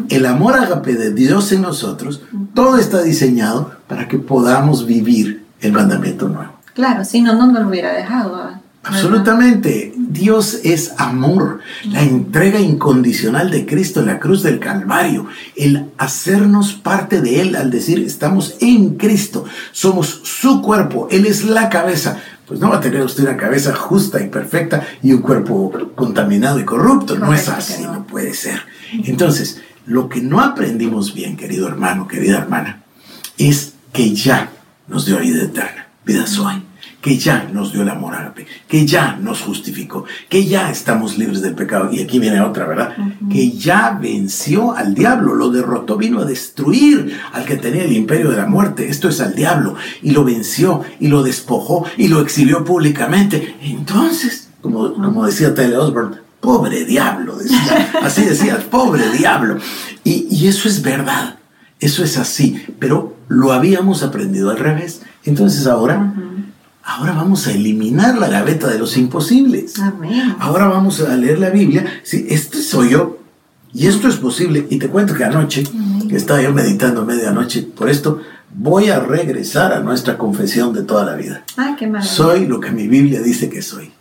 el 0.09 0.27
amor 0.27 0.57
agape 0.57 0.95
de 0.95 1.15
Dios 1.15 1.53
en 1.53 1.63
nosotros, 1.63 2.23
todo 2.53 2.77
está 2.79 3.03
diseñado 3.03 3.73
para 3.87 4.09
que 4.09 4.19
podamos 4.19 4.87
vivir 4.87 5.47
el 5.61 5.73
mandamiento 5.73 6.29
nuevo. 6.29 6.53
Claro, 6.75 7.05
si 7.05 7.23
no, 7.23 7.35
no 7.35 7.47
nos 7.47 7.63
lo 7.63 7.69
hubiera 7.69 7.93
dejado. 7.93 8.58
Absolutamente. 8.89 9.93
Dios 9.97 10.61
es 10.65 10.93
amor. 10.97 11.61
La 11.85 12.03
entrega 12.03 12.59
incondicional 12.59 13.51
de 13.51 13.67
Cristo 13.67 14.01
en 14.01 14.07
la 14.07 14.19
cruz 14.19 14.43
del 14.43 14.59
Calvario. 14.59 15.27
El 15.57 15.87
hacernos 15.99 16.73
parte 16.73 17.21
de 17.21 17.41
Él 17.41 17.57
al 17.57 17.71
decir 17.71 17.99
estamos 18.01 18.57
en 18.61 18.97
Cristo. 18.97 19.45
Somos 19.73 20.21
su 20.25 20.63
cuerpo. 20.63 21.09
Él 21.11 21.27
es 21.27 21.45
la 21.45 21.69
cabeza 21.69 22.21
pues 22.47 22.61
no 22.61 22.71
va 22.71 22.77
a 22.77 22.81
tener 22.81 23.03
usted 23.03 23.25
una 23.25 23.37
cabeza 23.37 23.75
justa 23.75 24.23
y 24.23 24.29
perfecta 24.29 24.83
y 25.03 25.13
un 25.13 25.21
cuerpo 25.21 25.71
contaminado 25.95 26.59
y 26.59 26.65
corrupto. 26.65 27.19
No 27.19 27.35
es 27.35 27.47
así, 27.51 27.83
no 27.83 28.07
puede 28.07 28.33
ser. 28.33 28.63
Entonces, 29.05 29.61
lo 29.85 30.09
que 30.09 30.23
no 30.23 30.41
aprendimos 30.41 31.13
bien, 31.13 31.37
querido 31.37 31.69
hermano, 31.69 32.09
querida 32.09 32.39
hermana, 32.39 32.85
es 33.37 33.75
que 33.93 34.15
ya 34.15 34.51
nos 34.87 35.05
dio 35.05 35.19
vida 35.19 35.43
eterna, 35.43 35.89
vida 36.07 36.27
soy 36.27 36.63
que 37.01 37.17
ya 37.17 37.49
nos 37.53 37.73
dio 37.73 37.83
el 37.83 37.89
amor 37.89 38.15
ágape, 38.15 38.47
que 38.67 38.85
ya 38.85 39.17
nos 39.21 39.41
justificó, 39.41 40.05
que 40.29 40.47
ya 40.47 40.71
estamos 40.71 41.17
libres 41.17 41.43
del 41.43 41.55
pecado. 41.55 41.91
Y 41.93 42.01
aquí 42.01 42.19
viene 42.19 42.41
otra, 42.41 42.67
¿verdad? 42.67 42.97
Que 43.31 43.53
ya 43.53 43.97
venció 44.01 44.75
al 44.75 44.95
diablo, 44.95 45.35
lo 45.35 45.51
derrotó, 45.51 45.97
vino 45.97 46.21
a 46.21 46.25
destruir 46.25 47.17
al 47.33 47.45
que 47.45 47.57
tenía 47.57 47.85
el 47.85 47.93
imperio 47.93 48.31
de 48.31 48.37
la 48.37 48.47
muerte. 48.47 48.89
Esto 48.89 49.09
es 49.09 49.21
al 49.21 49.35
diablo. 49.35 49.77
Y 50.03 50.11
lo 50.11 50.25
venció 50.25 50.83
y 50.99 51.09
lo 51.09 51.23
despojó 51.23 51.85
y 51.97 52.09
lo 52.09 52.21
exhibió 52.21 52.65
públicamente. 52.65 53.57
Entonces, 53.63 54.51
como, 54.61 54.93
como 54.95 55.25
decía 55.25 55.55
Taylor 55.55 55.81
Osborne, 55.81 56.17
pobre 56.41 56.85
diablo, 56.85 57.37
decía. 57.37 57.93
Así 58.03 58.25
decía, 58.25 58.59
pobre 58.71 59.09
diablo. 59.13 59.59
Y, 60.03 60.27
y 60.31 60.49
eso 60.49 60.69
es 60.69 60.83
verdad. 60.83 61.37
Eso 61.81 62.03
es 62.03 62.19
así, 62.19 62.61
pero 62.81 63.15
lo 63.29 63.53
habíamos 63.53 64.03
aprendido 64.03 64.51
al 64.51 64.59
revés. 64.59 65.03
Entonces 65.25 65.69
ahora 65.69 66.13
Ahora 66.89 67.13
vamos 67.13 67.47
a 67.47 67.53
eliminar 67.53 68.17
la 68.17 68.29
gaveta 68.29 68.67
de 68.67 68.79
los 68.79 68.97
imposibles. 68.97 69.75
Ahora 70.39 70.69
vamos 70.69 71.03
a 71.03 71.15
leer 71.17 71.39
la 71.39 71.51
Biblia. 71.51 71.85
Sí, 72.03 72.27
este 72.31 72.63
soy 72.63 72.91
yo. 72.91 73.19
Y 73.75 73.89
esto 73.89 74.09
es 74.09 74.17
posible. 74.17 74.67
Y 74.71 74.79
te 74.79 74.89
cuento 74.89 75.13
que 75.13 75.23
anoche, 75.23 75.65
que 76.09 76.17
estaba 76.17 76.41
yo 76.41 76.55
meditando 76.55 77.05
medianoche, 77.05 77.61
por 77.63 77.91
esto 77.91 78.23
voy 78.55 78.89
a 78.89 79.01
regresar 79.01 79.75
a 79.75 79.81
nuestra 79.81 80.17
confesión 80.17 80.73
de 80.73 80.83
toda 80.83 81.05
la 81.05 81.15
vida. 81.15 81.45
Ah, 81.59 81.77
qué 81.79 81.93
soy 82.01 82.47
lo 82.47 82.59
que 82.59 82.71
mi 82.71 82.89
Biblia 82.89 83.21
dice 83.21 83.51
que 83.51 83.61
soy. 83.61 83.93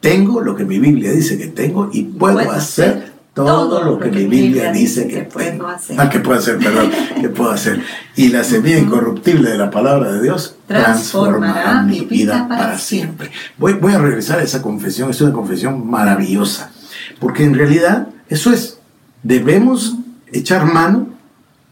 Tengo 0.00 0.40
lo 0.40 0.56
que 0.56 0.64
mi 0.64 0.80
Biblia 0.80 1.12
dice 1.12 1.38
que 1.38 1.46
tengo 1.46 1.90
y 1.92 2.02
puedo 2.02 2.50
hacer 2.50 3.11
todo, 3.34 3.82
lo 3.82 3.98
que, 3.98 4.10
mi 4.10 4.26
Biblia 4.26 4.70
dice 4.72 5.08
que, 5.08 5.22
puedo 5.22 5.66
hacer. 5.66 5.98
Ah, 5.98 6.10
que 6.10 6.20
puedo 6.20 6.38
hacer, 6.38 6.58
perdón, 6.58 6.90
que 7.18 7.30
puedo 7.30 7.50
hacer. 7.50 7.82
Y 8.14 8.28
la 8.28 8.44
semilla 8.44 8.78
incorruptible 8.78 9.50
de 9.50 9.56
la 9.56 9.70
palabra 9.70 10.12
de 10.12 10.22
Dios 10.22 10.56
transformará 10.66 11.82
mi 11.82 12.00
vida 12.00 12.46
para 12.46 12.76
siempre. 12.76 13.30
Voy, 13.56 13.72
voy 13.74 13.94
a 13.94 13.98
regresar 13.98 14.40
a 14.40 14.42
esa 14.42 14.60
confesión, 14.60 15.10
es 15.10 15.20
una 15.22 15.32
confesión 15.32 15.88
maravillosa, 15.88 16.72
porque 17.20 17.44
en 17.44 17.54
realidad 17.54 18.08
eso 18.28 18.52
es, 18.52 18.78
debemos 19.22 19.96
echar 20.30 20.66
mano 20.66 21.08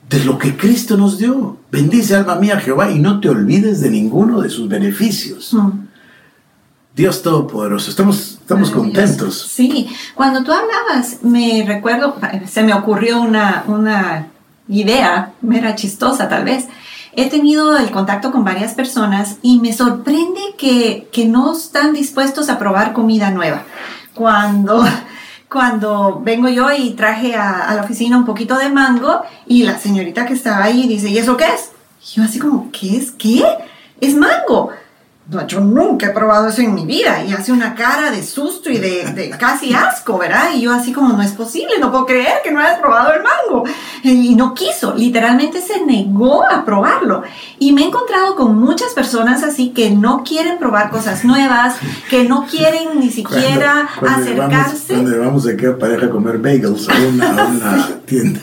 de 0.09 0.25
lo 0.25 0.39
que 0.39 0.57
Cristo 0.57 0.97
nos 0.97 1.19
dio. 1.19 1.59
Bendice 1.71 2.17
alma 2.17 2.37
mía 2.37 2.59
Jehová 2.59 2.91
y 2.91 2.99
no 2.99 3.21
te 3.21 3.29
olvides 3.29 3.81
de 3.81 3.91
ninguno 3.91 4.41
de 4.41 4.49
sus 4.49 4.69
beneficios. 4.69 5.55
Dios 6.95 7.23
Todopoderoso. 7.23 7.91
Estamos, 7.91 8.39
estamos 8.41 8.71
contentos. 8.71 9.49
Sí, 9.51 9.89
cuando 10.15 10.43
tú 10.43 10.53
hablabas, 10.53 11.23
me 11.23 11.65
recuerdo, 11.67 12.17
se 12.49 12.63
me 12.63 12.75
ocurrió 12.75 13.21
una, 13.21 13.65
una 13.67 14.29
idea, 14.69 15.33
mera 15.41 15.77
chistosa 15.77 16.29
tal 16.29 16.45
vez. 16.45 16.67
He 17.13 17.29
tenido 17.29 17.77
el 17.77 17.91
contacto 17.91 18.31
con 18.31 18.45
varias 18.45 18.75
personas 18.75 19.37
y 19.43 19.59
me 19.59 19.73
sorprende 19.73 20.41
que, 20.59 21.09
que 21.13 21.27
no 21.27 21.53
están 21.53 21.93
dispuestos 21.93 22.49
a 22.49 22.59
probar 22.59 22.93
comida 22.93 23.31
nueva. 23.31 23.65
Cuando, 24.15 24.85
cuando 25.51 26.21
vengo 26.23 26.49
yo 26.49 26.71
y 26.73 26.91
traje 26.91 27.35
a, 27.35 27.69
a, 27.69 27.75
la 27.75 27.83
oficina 27.83 28.17
un 28.17 28.25
poquito 28.25 28.59
de 28.59 28.69
mango 28.69 29.23
y 29.47 29.63
la 29.63 29.79
señorita 29.79 30.27
que 30.27 30.35
estaba 30.35 30.65
ahí 30.65 30.87
dice, 30.87 31.09
¿y 31.09 31.19
eso 31.19 31.37
qué 31.37 31.47
es? 31.47 31.71
Y 32.03 32.17
yo 32.17 32.25
así 32.25 32.39
como, 32.39 32.71
¿qué 32.73 32.97
es? 32.97 33.11
¿Qué? 33.13 33.45
Es 34.01 34.15
mango 34.15 34.71
no, 35.31 35.47
yo 35.47 35.61
nunca 35.61 36.07
he 36.07 36.11
probado 36.11 36.49
eso 36.49 36.61
en 36.61 36.75
mi 36.75 36.85
vida. 36.85 37.25
Y 37.25 37.33
hace 37.33 37.53
una 37.53 37.75
cara 37.75 38.11
de 38.11 38.23
susto 38.23 38.69
y 38.69 38.79
de, 38.79 39.35
casi 39.39 39.73
asco, 39.73 40.19
¿verdad? 40.19 40.51
Y 40.55 40.63
yo 40.63 40.73
así 40.73 40.93
como, 40.93 41.11
no 41.11 41.23
es 41.23 41.33
posible, 41.33 41.79
no 41.79 41.91
puedo 41.91 42.07
creer 42.07 42.41
que 42.43 42.51
no 42.51 42.61
hayas 42.61 42.81
probado 42.81 43.13
el 43.13 43.23
mango. 43.23 43.65
Y 44.03 44.35
no 44.35 44.55
quiso, 44.55 44.95
literalmente 44.95 45.61
se 45.61 45.85
negó 45.85 46.45
a 46.45 46.65
probarlo. 46.65 47.23
Y 47.59 47.73
me 47.73 47.83
he 47.83 47.87
encontrado 47.87 48.35
con 48.35 48.59
muchas 48.59 48.93
personas 48.93 49.45
así 49.45 49.71
que 49.71 49.91
no 49.91 50.25
quieren 50.25 50.59
probar 50.59 50.91
cosas 50.91 51.25
nuevas, 51.31 51.77
que 52.09 52.25
no 52.25 52.47
quieren 52.47 52.99
ni 52.99 53.11
siquiera 53.11 53.89
acercarse. 54.07 54.95
cuando 54.95 55.21
vamos 55.21 55.45
de 55.45 55.57
qué 55.57 55.71
pareja 55.71 56.07
a 56.07 56.11
comer 56.11 56.39
bagels 56.39 56.89
a 56.89 56.95
una, 56.95 57.89
tienda. 58.07 58.41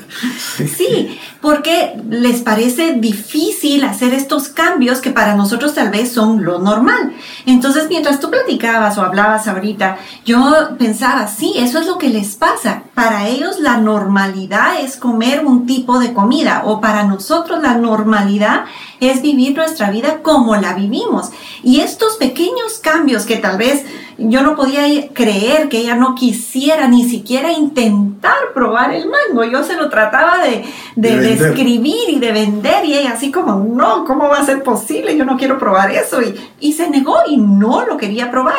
sí, 0.57 1.19
porque 1.41 1.95
les 2.09 2.41
parece 2.41 2.93
difícil 2.93 3.83
hacer 3.83 4.13
estos 4.13 4.47
cambios 4.49 5.01
que 5.01 5.11
para 5.11 5.35
nosotros 5.35 5.73
tal 5.73 5.89
vez 5.89 6.11
son 6.11 6.43
lo 6.43 6.59
normal. 6.59 7.13
Entonces, 7.45 7.87
mientras 7.89 8.19
tú 8.19 8.29
platicabas 8.29 8.97
o 8.97 9.01
hablabas 9.01 9.47
ahorita, 9.47 9.97
yo 10.25 10.77
pensaba, 10.77 11.27
sí, 11.27 11.53
eso 11.57 11.79
es 11.79 11.87
lo 11.87 11.97
que 11.97 12.09
les 12.09 12.35
pasa. 12.35 12.83
Para 12.93 13.27
ellos 13.27 13.59
la 13.59 13.77
normalidad 13.77 14.81
es 14.81 14.97
comer 14.97 15.45
un 15.45 15.65
tipo 15.65 15.99
de 15.99 16.13
comida 16.13 16.63
o 16.65 16.81
para 16.81 17.03
nosotros 17.03 17.61
la 17.61 17.75
normalidad 17.75 18.65
es 18.99 19.21
vivir 19.21 19.55
nuestra 19.55 19.91
vida 19.91 20.19
como 20.23 20.55
la 20.55 20.73
vivimos. 20.73 21.29
Y 21.63 21.81
estos 21.81 22.17
pequeños 22.17 22.79
cambios 22.81 23.25
que 23.25 23.37
tal 23.37 23.57
vez 23.57 23.85
yo 24.17 24.41
no 24.41 24.55
podía 24.55 25.09
creer 25.13 25.69
que 25.69 25.79
ella 25.79 25.95
no 25.95 26.15
quisiera 26.15 26.87
ni 26.87 27.07
siquiera 27.07 27.51
intentar 27.51 28.33
probar 28.53 28.93
el 28.93 29.05
mango. 29.07 29.43
Yo 29.43 29.63
se 29.63 29.75
lo 29.75 29.89
trataba 29.89 30.39
de, 30.43 30.65
de, 30.95 31.19
describir 31.19 32.09
y 32.09 32.19
de 32.19 32.31
vender 32.31 32.85
y 32.85 32.95
ella 32.95 33.13
así 33.13 33.31
como, 33.31 33.55
no, 33.55 34.05
¿cómo 34.05 34.27
va 34.27 34.39
a 34.39 34.45
ser 34.45 34.63
posible? 34.63 35.15
Yo 35.15 35.25
no 35.25 35.37
quiero 35.37 35.59
probar 35.59 35.91
eso. 35.91 36.21
Y, 36.21 36.35
y 36.59 36.73
se 36.73 36.89
negó 36.89 37.17
y 37.27 37.37
no 37.37 37.85
lo 37.85 37.97
quería 37.97 38.31
probar. 38.31 38.55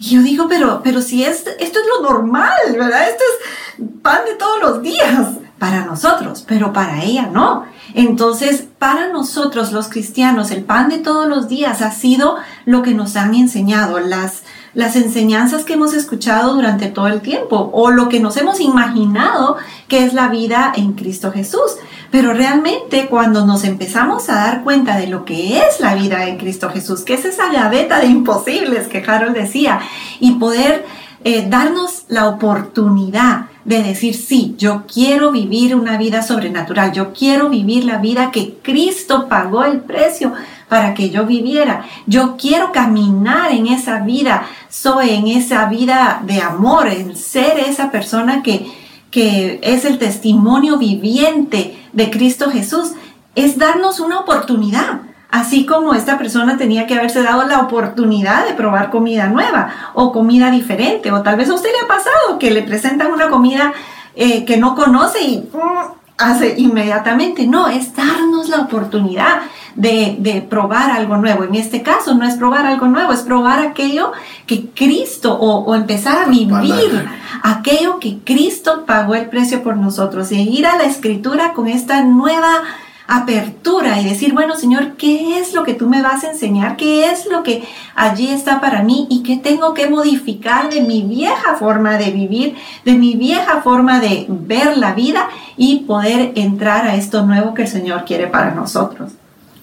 Y 0.00 0.14
yo 0.14 0.22
digo, 0.22 0.46
pero, 0.48 0.80
pero 0.82 1.02
si 1.02 1.24
es, 1.24 1.46
esto 1.60 1.78
es 1.78 1.86
lo 1.98 2.10
normal, 2.10 2.50
¿verdad? 2.72 3.08
Esto 3.08 3.22
es 3.22 3.86
pan 4.02 4.20
de 4.26 4.34
todos 4.34 4.60
los 4.60 4.82
días 4.82 5.34
para 5.58 5.84
nosotros, 5.84 6.44
pero 6.48 6.72
para 6.72 7.04
ella 7.04 7.28
no. 7.32 7.66
Entonces, 7.94 8.66
para 8.78 9.08
nosotros 9.08 9.72
los 9.72 9.88
cristianos, 9.88 10.50
el 10.50 10.64
pan 10.64 10.88
de 10.88 10.98
todos 10.98 11.28
los 11.28 11.48
días 11.48 11.82
ha 11.82 11.90
sido 11.90 12.38
lo 12.64 12.82
que 12.82 12.94
nos 12.94 13.16
han 13.16 13.34
enseñado, 13.34 14.00
las, 14.00 14.42
las 14.74 14.96
enseñanzas 14.96 15.64
que 15.64 15.74
hemos 15.74 15.94
escuchado 15.94 16.54
durante 16.54 16.86
todo 16.86 17.08
el 17.08 17.20
tiempo 17.20 17.70
o 17.72 17.90
lo 17.90 18.08
que 18.08 18.20
nos 18.20 18.36
hemos 18.36 18.60
imaginado 18.60 19.56
que 19.88 20.04
es 20.04 20.14
la 20.14 20.28
vida 20.28 20.72
en 20.74 20.92
Cristo 20.92 21.32
Jesús. 21.32 21.76
Pero 22.10 22.32
realmente 22.32 23.06
cuando 23.08 23.46
nos 23.46 23.64
empezamos 23.64 24.28
a 24.28 24.36
dar 24.36 24.62
cuenta 24.62 24.96
de 24.96 25.06
lo 25.06 25.24
que 25.24 25.58
es 25.58 25.80
la 25.80 25.94
vida 25.94 26.26
en 26.26 26.38
Cristo 26.38 26.70
Jesús, 26.70 27.02
que 27.02 27.14
es 27.14 27.24
esa 27.24 27.52
gaveta 27.52 28.00
de 28.00 28.06
imposibles 28.06 28.88
que 28.88 29.04
Harold 29.06 29.34
decía, 29.34 29.80
y 30.18 30.32
poder 30.32 30.84
eh, 31.22 31.46
darnos 31.48 32.04
la 32.08 32.28
oportunidad 32.28 33.46
de 33.64 33.82
decir, 33.82 34.14
sí, 34.14 34.54
yo 34.56 34.84
quiero 34.92 35.30
vivir 35.32 35.74
una 35.76 35.98
vida 35.98 36.22
sobrenatural, 36.22 36.92
yo 36.92 37.12
quiero 37.12 37.50
vivir 37.50 37.84
la 37.84 37.98
vida 37.98 38.30
que 38.30 38.54
Cristo 38.62 39.28
pagó 39.28 39.64
el 39.64 39.80
precio 39.80 40.32
para 40.70 40.94
que 40.94 41.10
yo 41.10 41.26
viviera. 41.26 41.84
Yo 42.06 42.36
quiero 42.38 42.70
caminar 42.70 43.50
en 43.50 43.66
esa 43.66 43.98
vida, 43.98 44.46
soy 44.68 45.10
en 45.10 45.26
esa 45.26 45.66
vida 45.66 46.22
de 46.24 46.40
amor, 46.40 46.86
en 46.86 47.16
ser 47.16 47.58
esa 47.58 47.90
persona 47.90 48.40
que, 48.42 48.70
que 49.10 49.58
es 49.64 49.84
el 49.84 49.98
testimonio 49.98 50.78
viviente 50.78 51.76
de 51.92 52.08
Cristo 52.08 52.50
Jesús. 52.50 52.92
Es 53.34 53.58
darnos 53.58 53.98
una 53.98 54.20
oportunidad. 54.20 55.00
Así 55.28 55.66
como 55.66 55.94
esta 55.94 56.18
persona 56.18 56.56
tenía 56.56 56.86
que 56.86 56.94
haberse 56.94 57.22
dado 57.22 57.46
la 57.48 57.60
oportunidad 57.60 58.46
de 58.46 58.54
probar 58.54 58.90
comida 58.90 59.26
nueva 59.26 59.70
o 59.94 60.12
comida 60.12 60.52
diferente. 60.52 61.10
O 61.10 61.22
tal 61.22 61.36
vez 61.36 61.50
a 61.50 61.54
usted 61.54 61.70
le 61.72 61.84
ha 61.84 61.88
pasado 61.88 62.38
que 62.38 62.52
le 62.52 62.62
presentan 62.62 63.12
una 63.12 63.28
comida 63.28 63.72
eh, 64.14 64.44
que 64.44 64.56
no 64.56 64.76
conoce 64.76 65.20
y 65.20 65.38
mm, 65.52 66.00
hace 66.18 66.54
inmediatamente. 66.58 67.48
No, 67.48 67.66
es 67.66 67.94
darnos 67.96 68.48
la 68.48 68.60
oportunidad 68.60 69.40
de, 69.74 70.46
probar 70.48 70.90
algo 70.90 71.16
nuevo. 71.16 71.44
En 71.44 71.54
este 71.54 71.82
caso 71.82 72.14
no 72.14 72.26
es 72.26 72.34
probar 72.34 72.66
algo 72.66 72.86
nuevo, 72.86 73.12
es 73.12 73.20
probar 73.20 73.60
aquello 73.60 74.12
que 74.46 74.66
Cristo 74.70 75.34
o, 75.38 75.74
empezar 75.74 76.24
a 76.24 76.26
vivir 76.26 77.08
aquello 77.42 77.98
que 78.00 78.18
Cristo 78.24 78.84
pagó 78.86 79.14
el 79.14 79.26
precio 79.26 79.62
por 79.62 79.76
nosotros 79.76 80.32
y 80.32 80.40
ir 80.40 80.66
a 80.66 80.76
la 80.76 80.84
escritura 80.84 81.52
con 81.52 81.68
esta 81.68 82.02
nueva 82.02 82.62
apertura 83.10 84.00
y 84.00 84.08
decir, 84.08 84.32
bueno 84.32 84.54
Señor, 84.54 84.92
¿qué 84.92 85.40
es 85.40 85.52
lo 85.52 85.64
que 85.64 85.74
tú 85.74 85.88
me 85.88 86.00
vas 86.00 86.22
a 86.22 86.30
enseñar? 86.30 86.76
¿Qué 86.76 87.06
es 87.06 87.26
lo 87.26 87.42
que 87.42 87.64
allí 87.96 88.28
está 88.28 88.60
para 88.60 88.84
mí? 88.84 89.08
¿Y 89.10 89.24
qué 89.24 89.36
tengo 89.36 89.74
que 89.74 89.88
modificar 89.88 90.70
de 90.70 90.80
mi 90.82 91.02
vieja 91.02 91.56
forma 91.56 91.98
de 91.98 92.12
vivir, 92.12 92.54
de 92.84 92.92
mi 92.92 93.16
vieja 93.16 93.62
forma 93.62 93.98
de 93.98 94.26
ver 94.28 94.78
la 94.78 94.94
vida 94.94 95.28
y 95.56 95.80
poder 95.80 96.32
entrar 96.36 96.86
a 96.86 96.94
esto 96.94 97.26
nuevo 97.26 97.52
que 97.52 97.62
el 97.62 97.68
Señor 97.68 98.04
quiere 98.04 98.28
para 98.28 98.52
nosotros? 98.52 99.10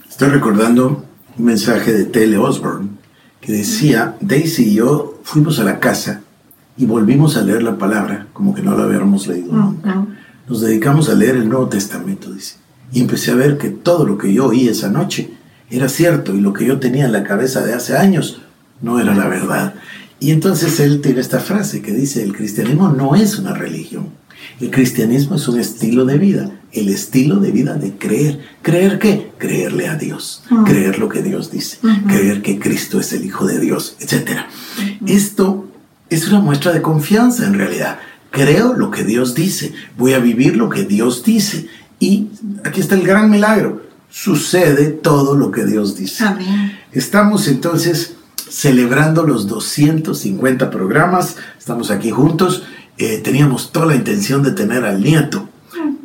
Estoy 0.10 0.30
recordando 0.30 1.06
un 1.38 1.46
mensaje 1.46 1.94
de 1.94 2.06
Tele 2.06 2.38
Osborne 2.38 2.90
que 3.42 3.52
decía, 3.52 4.16
Daisy 4.20 4.70
y 4.70 4.76
yo 4.76 5.20
fuimos 5.24 5.60
a 5.60 5.64
la 5.64 5.80
casa 5.80 6.22
y 6.76 6.86
volvimos 6.86 7.38
a 7.38 7.42
leer 7.42 7.64
la 7.64 7.78
palabra 7.78 8.28
como 8.34 8.54
que 8.54 8.62
no 8.62 8.78
la 8.78 8.84
habíamos 8.84 9.28
leído 9.28 9.54
nunca. 9.54 10.06
Nos 10.48 10.62
dedicamos 10.62 11.10
a 11.10 11.16
leer 11.16 11.36
el 11.36 11.50
Nuevo 11.50 11.68
Testamento, 11.68 12.32
dice 12.32 12.56
y 12.92 13.02
empecé 13.02 13.32
a 13.32 13.36
ver 13.36 13.58
que 13.58 13.70
todo 13.70 14.06
lo 14.06 14.18
que 14.18 14.34
yo 14.34 14.48
oí 14.48 14.68
esa 14.68 14.90
noche 14.90 15.32
era 15.70 15.90
cierto 15.90 16.34
y 16.34 16.42
lo 16.42 16.54
que 16.54 16.66
yo 16.66 16.80
tenía 16.80 17.06
en 17.06 17.12
la 17.12 17.24
cabeza 17.24 17.62
de 17.66 17.74
hace 17.74 17.98
años 17.98 18.42
no 18.82 19.00
era 19.00 19.14
la 19.14 19.28
verdad. 19.28 19.76
Y 20.20 20.32
entonces 20.32 20.80
él 20.80 21.02
tiene 21.02 21.20
esta 21.20 21.40
frase 21.40 21.82
que 21.82 21.92
dice, 21.92 22.24
el 22.24 22.36
cristianismo 22.36 22.90
no 22.90 23.16
es 23.16 23.38
una 23.38 23.54
religión, 23.54 24.10
el 24.60 24.72
cristianismo 24.72 25.36
es 25.36 25.48
un 25.48 25.60
estilo 25.60 26.06
de 26.06 26.18
vida, 26.18 26.52
el 26.72 26.90
estilo 26.90 27.38
de 27.38 27.52
vida 27.52 27.76
de 27.76 27.94
creer. 27.98 28.40
¿Creer 28.62 29.00
qué? 29.00 29.32
Creerle 29.38 29.88
a 29.88 29.96
Dios, 29.96 30.44
creer 30.66 31.00
lo 31.00 31.10
que 31.10 31.22
Dios 31.22 31.52
dice, 31.52 31.78
creer 32.08 32.42
que 32.42 32.60
Cristo 32.60 33.00
es 33.00 33.14
el 33.14 33.26
Hijo 33.26 33.46
de 33.46 33.60
Dios, 33.60 33.96
etc. 34.00 34.42
Esto 35.06 35.68
es 36.10 36.28
una 36.28 36.40
muestra 36.40 36.72
de 36.72 36.82
confianza 36.82 37.46
en 37.46 37.54
realidad. 37.54 38.00
Creo 38.32 38.74
lo 38.74 38.92
que 38.92 39.04
Dios 39.04 39.36
dice, 39.36 39.74
voy 39.98 40.14
a 40.14 40.20
vivir 40.20 40.58
lo 40.58 40.70
que 40.70 40.84
Dios 40.84 41.24
dice 41.24 41.68
y 42.00 42.28
aquí 42.64 42.82
está 42.82 42.96
el 42.96 43.06
gran 43.06 43.30
milagro. 43.30 43.88
Sucede 44.10 44.88
todo 44.88 45.36
lo 45.36 45.52
que 45.52 45.66
Dios 45.66 45.98
dice. 45.98 46.26
Estamos 46.92 47.48
entonces 47.48 48.14
celebrando 48.50 49.24
los 49.24 49.48
250 49.48 50.70
programas. 50.70 51.36
Estamos 51.58 51.92
aquí 51.92 52.12
juntos. 52.12 52.64
Eh, 52.98 53.22
teníamos 53.24 53.72
toda 53.72 53.88
la 53.88 53.96
intención 53.96 54.42
de 54.44 54.52
tener 54.52 54.84
al 54.86 55.02
nieto, 55.02 55.48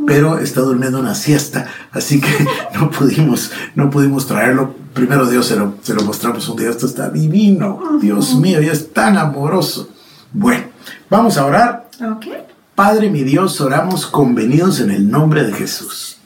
pero 0.07 0.39
está 0.39 0.61
durmiendo 0.61 1.01
una 1.01 1.15
siesta, 1.15 1.67
así 1.91 2.21
que 2.21 2.29
no 2.79 2.91
pudimos, 2.91 3.51
no 3.75 3.91
pudimos 3.91 4.27
traerlo. 4.27 4.75
Primero 4.93 5.27
Dios 5.27 5.47
se 5.47 5.57
lo, 5.57 5.77
se 5.83 5.95
lo 5.95 6.03
mostramos 6.03 6.49
un 6.49 6.57
día, 6.57 6.71
esto 6.71 6.87
está 6.87 7.09
divino, 7.09 7.99
Dios 8.01 8.35
mío, 8.35 8.61
y 8.61 8.69
es 8.69 8.93
tan 8.93 9.17
amoroso. 9.17 9.89
Bueno, 10.33 10.65
vamos 11.09 11.39
a 11.39 11.47
orar. 11.47 11.89
Okay. 12.17 12.45
Padre 12.75 13.11
mi 13.11 13.23
Dios, 13.23 13.61
oramos 13.61 14.07
convenidos 14.07 14.81
en 14.81 14.91
el 14.91 15.11
nombre 15.11 15.45
de 15.45 15.53
Jesús. 15.53 16.19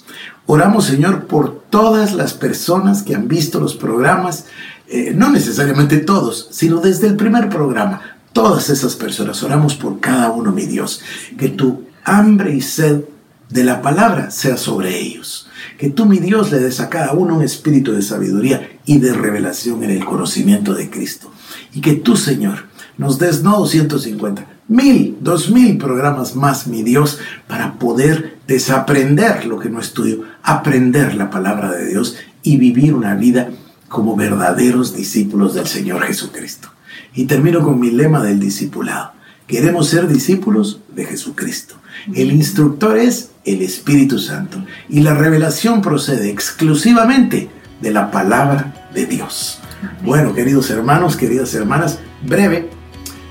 Oramos, 0.46 0.85
Señor, 0.85 1.26
por 1.26 1.61
todas 1.70 2.12
las 2.12 2.33
personas 2.35 3.02
que 3.02 3.14
han 3.14 3.26
visto 3.26 3.59
los 3.59 3.74
programas, 3.74 4.46
eh, 4.88 5.12
no 5.14 5.31
necesariamente 5.31 5.98
todos, 5.98 6.48
sino 6.52 6.81
desde 6.81 7.09
el 7.09 7.16
primer 7.16 7.48
programa. 7.48 8.15
Todas 8.37 8.68
esas 8.68 8.96
personas, 8.96 9.42
oramos 9.42 9.77
por 9.77 9.99
cada 9.99 10.31
uno, 10.31 10.53
mi 10.53 10.66
Dios. 10.66 11.01
Que 11.38 11.49
tu 11.49 11.85
hambre 12.05 12.55
y 12.55 12.61
sed 12.61 13.05
de 13.49 13.64
la 13.64 13.81
palabra 13.81 14.31
sea 14.31 14.59
sobre 14.59 15.01
ellos. 15.01 15.49
Que 15.79 15.88
tú, 15.88 16.05
mi 16.05 16.18
Dios, 16.18 16.53
le 16.53 16.59
des 16.59 16.81
a 16.81 16.90
cada 16.90 17.14
uno 17.14 17.37
un 17.37 17.42
espíritu 17.42 17.92
de 17.92 18.03
sabiduría 18.03 18.79
y 18.85 18.99
de 18.99 19.14
revelación 19.14 19.83
en 19.85 19.90
el 19.90 20.05
conocimiento 20.05 20.75
de 20.75 20.90
Cristo. 20.90 21.33
Y 21.72 21.81
que 21.81 21.94
tú, 21.94 22.14
Señor, 22.14 22.64
nos 22.99 23.18
des 23.18 23.42
no 23.42 23.57
250, 23.57 24.46
mil, 24.68 25.16
dos 25.22 25.51
mil 25.51 25.79
programas 25.79 26.37
más, 26.37 26.66
mi 26.66 26.83
Dios, 26.83 27.18
para 27.49 27.79
poder 27.79 28.37
desaprender 28.46 29.46
lo 29.46 29.59
que 29.59 29.70
no 29.70 29.81
estudio, 29.81 30.25
aprender 30.42 31.14
la 31.14 31.31
palabra 31.31 31.72
de 31.72 31.87
Dios 31.88 32.16
y 32.42 32.59
vivir 32.59 32.92
una 32.92 33.14
vida 33.14 33.49
como 33.88 34.14
verdaderos 34.14 34.94
discípulos 34.94 35.55
del 35.55 35.66
Señor 35.66 36.03
Jesucristo. 36.03 36.75
Y 37.14 37.24
termino 37.24 37.62
con 37.62 37.80
mi 37.80 37.90
lema 37.90 38.22
del 38.22 38.40
discipulado. 38.40 39.12
Queremos 39.46 39.88
ser 39.88 40.09
discípulos 40.09 40.80
de 40.94 41.04
Jesucristo. 41.04 41.76
El 42.14 42.32
instructor 42.32 42.98
es 42.98 43.30
el 43.44 43.62
Espíritu 43.62 44.18
Santo 44.18 44.62
y 44.88 45.00
la 45.00 45.14
revelación 45.14 45.82
procede 45.82 46.30
exclusivamente 46.30 47.48
de 47.80 47.90
la 47.92 48.11
palabra 48.11 48.88
de 48.92 49.06
Dios. 49.06 49.61
Bueno, 50.04 50.35
queridos 50.35 50.70
hermanos, 50.70 51.16
queridas 51.16 51.54
hermanas, 51.54 52.00
breve, 52.26 52.68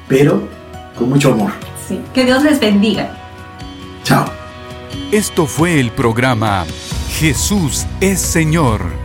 pero 0.08 0.47
con 0.97 1.10
mucho 1.10 1.34
amor. 1.34 1.51
Sí, 1.88 1.99
que 2.13 2.25
Dios 2.25 2.43
les 2.43 2.60
bendiga. 2.60 3.15
Chao. 4.04 4.25
Esto 5.12 5.45
fue 5.45 5.80
el 5.80 5.91
programa 5.91 6.65
Jesús 7.19 7.86
es 8.01 8.19
Señor 8.19 9.05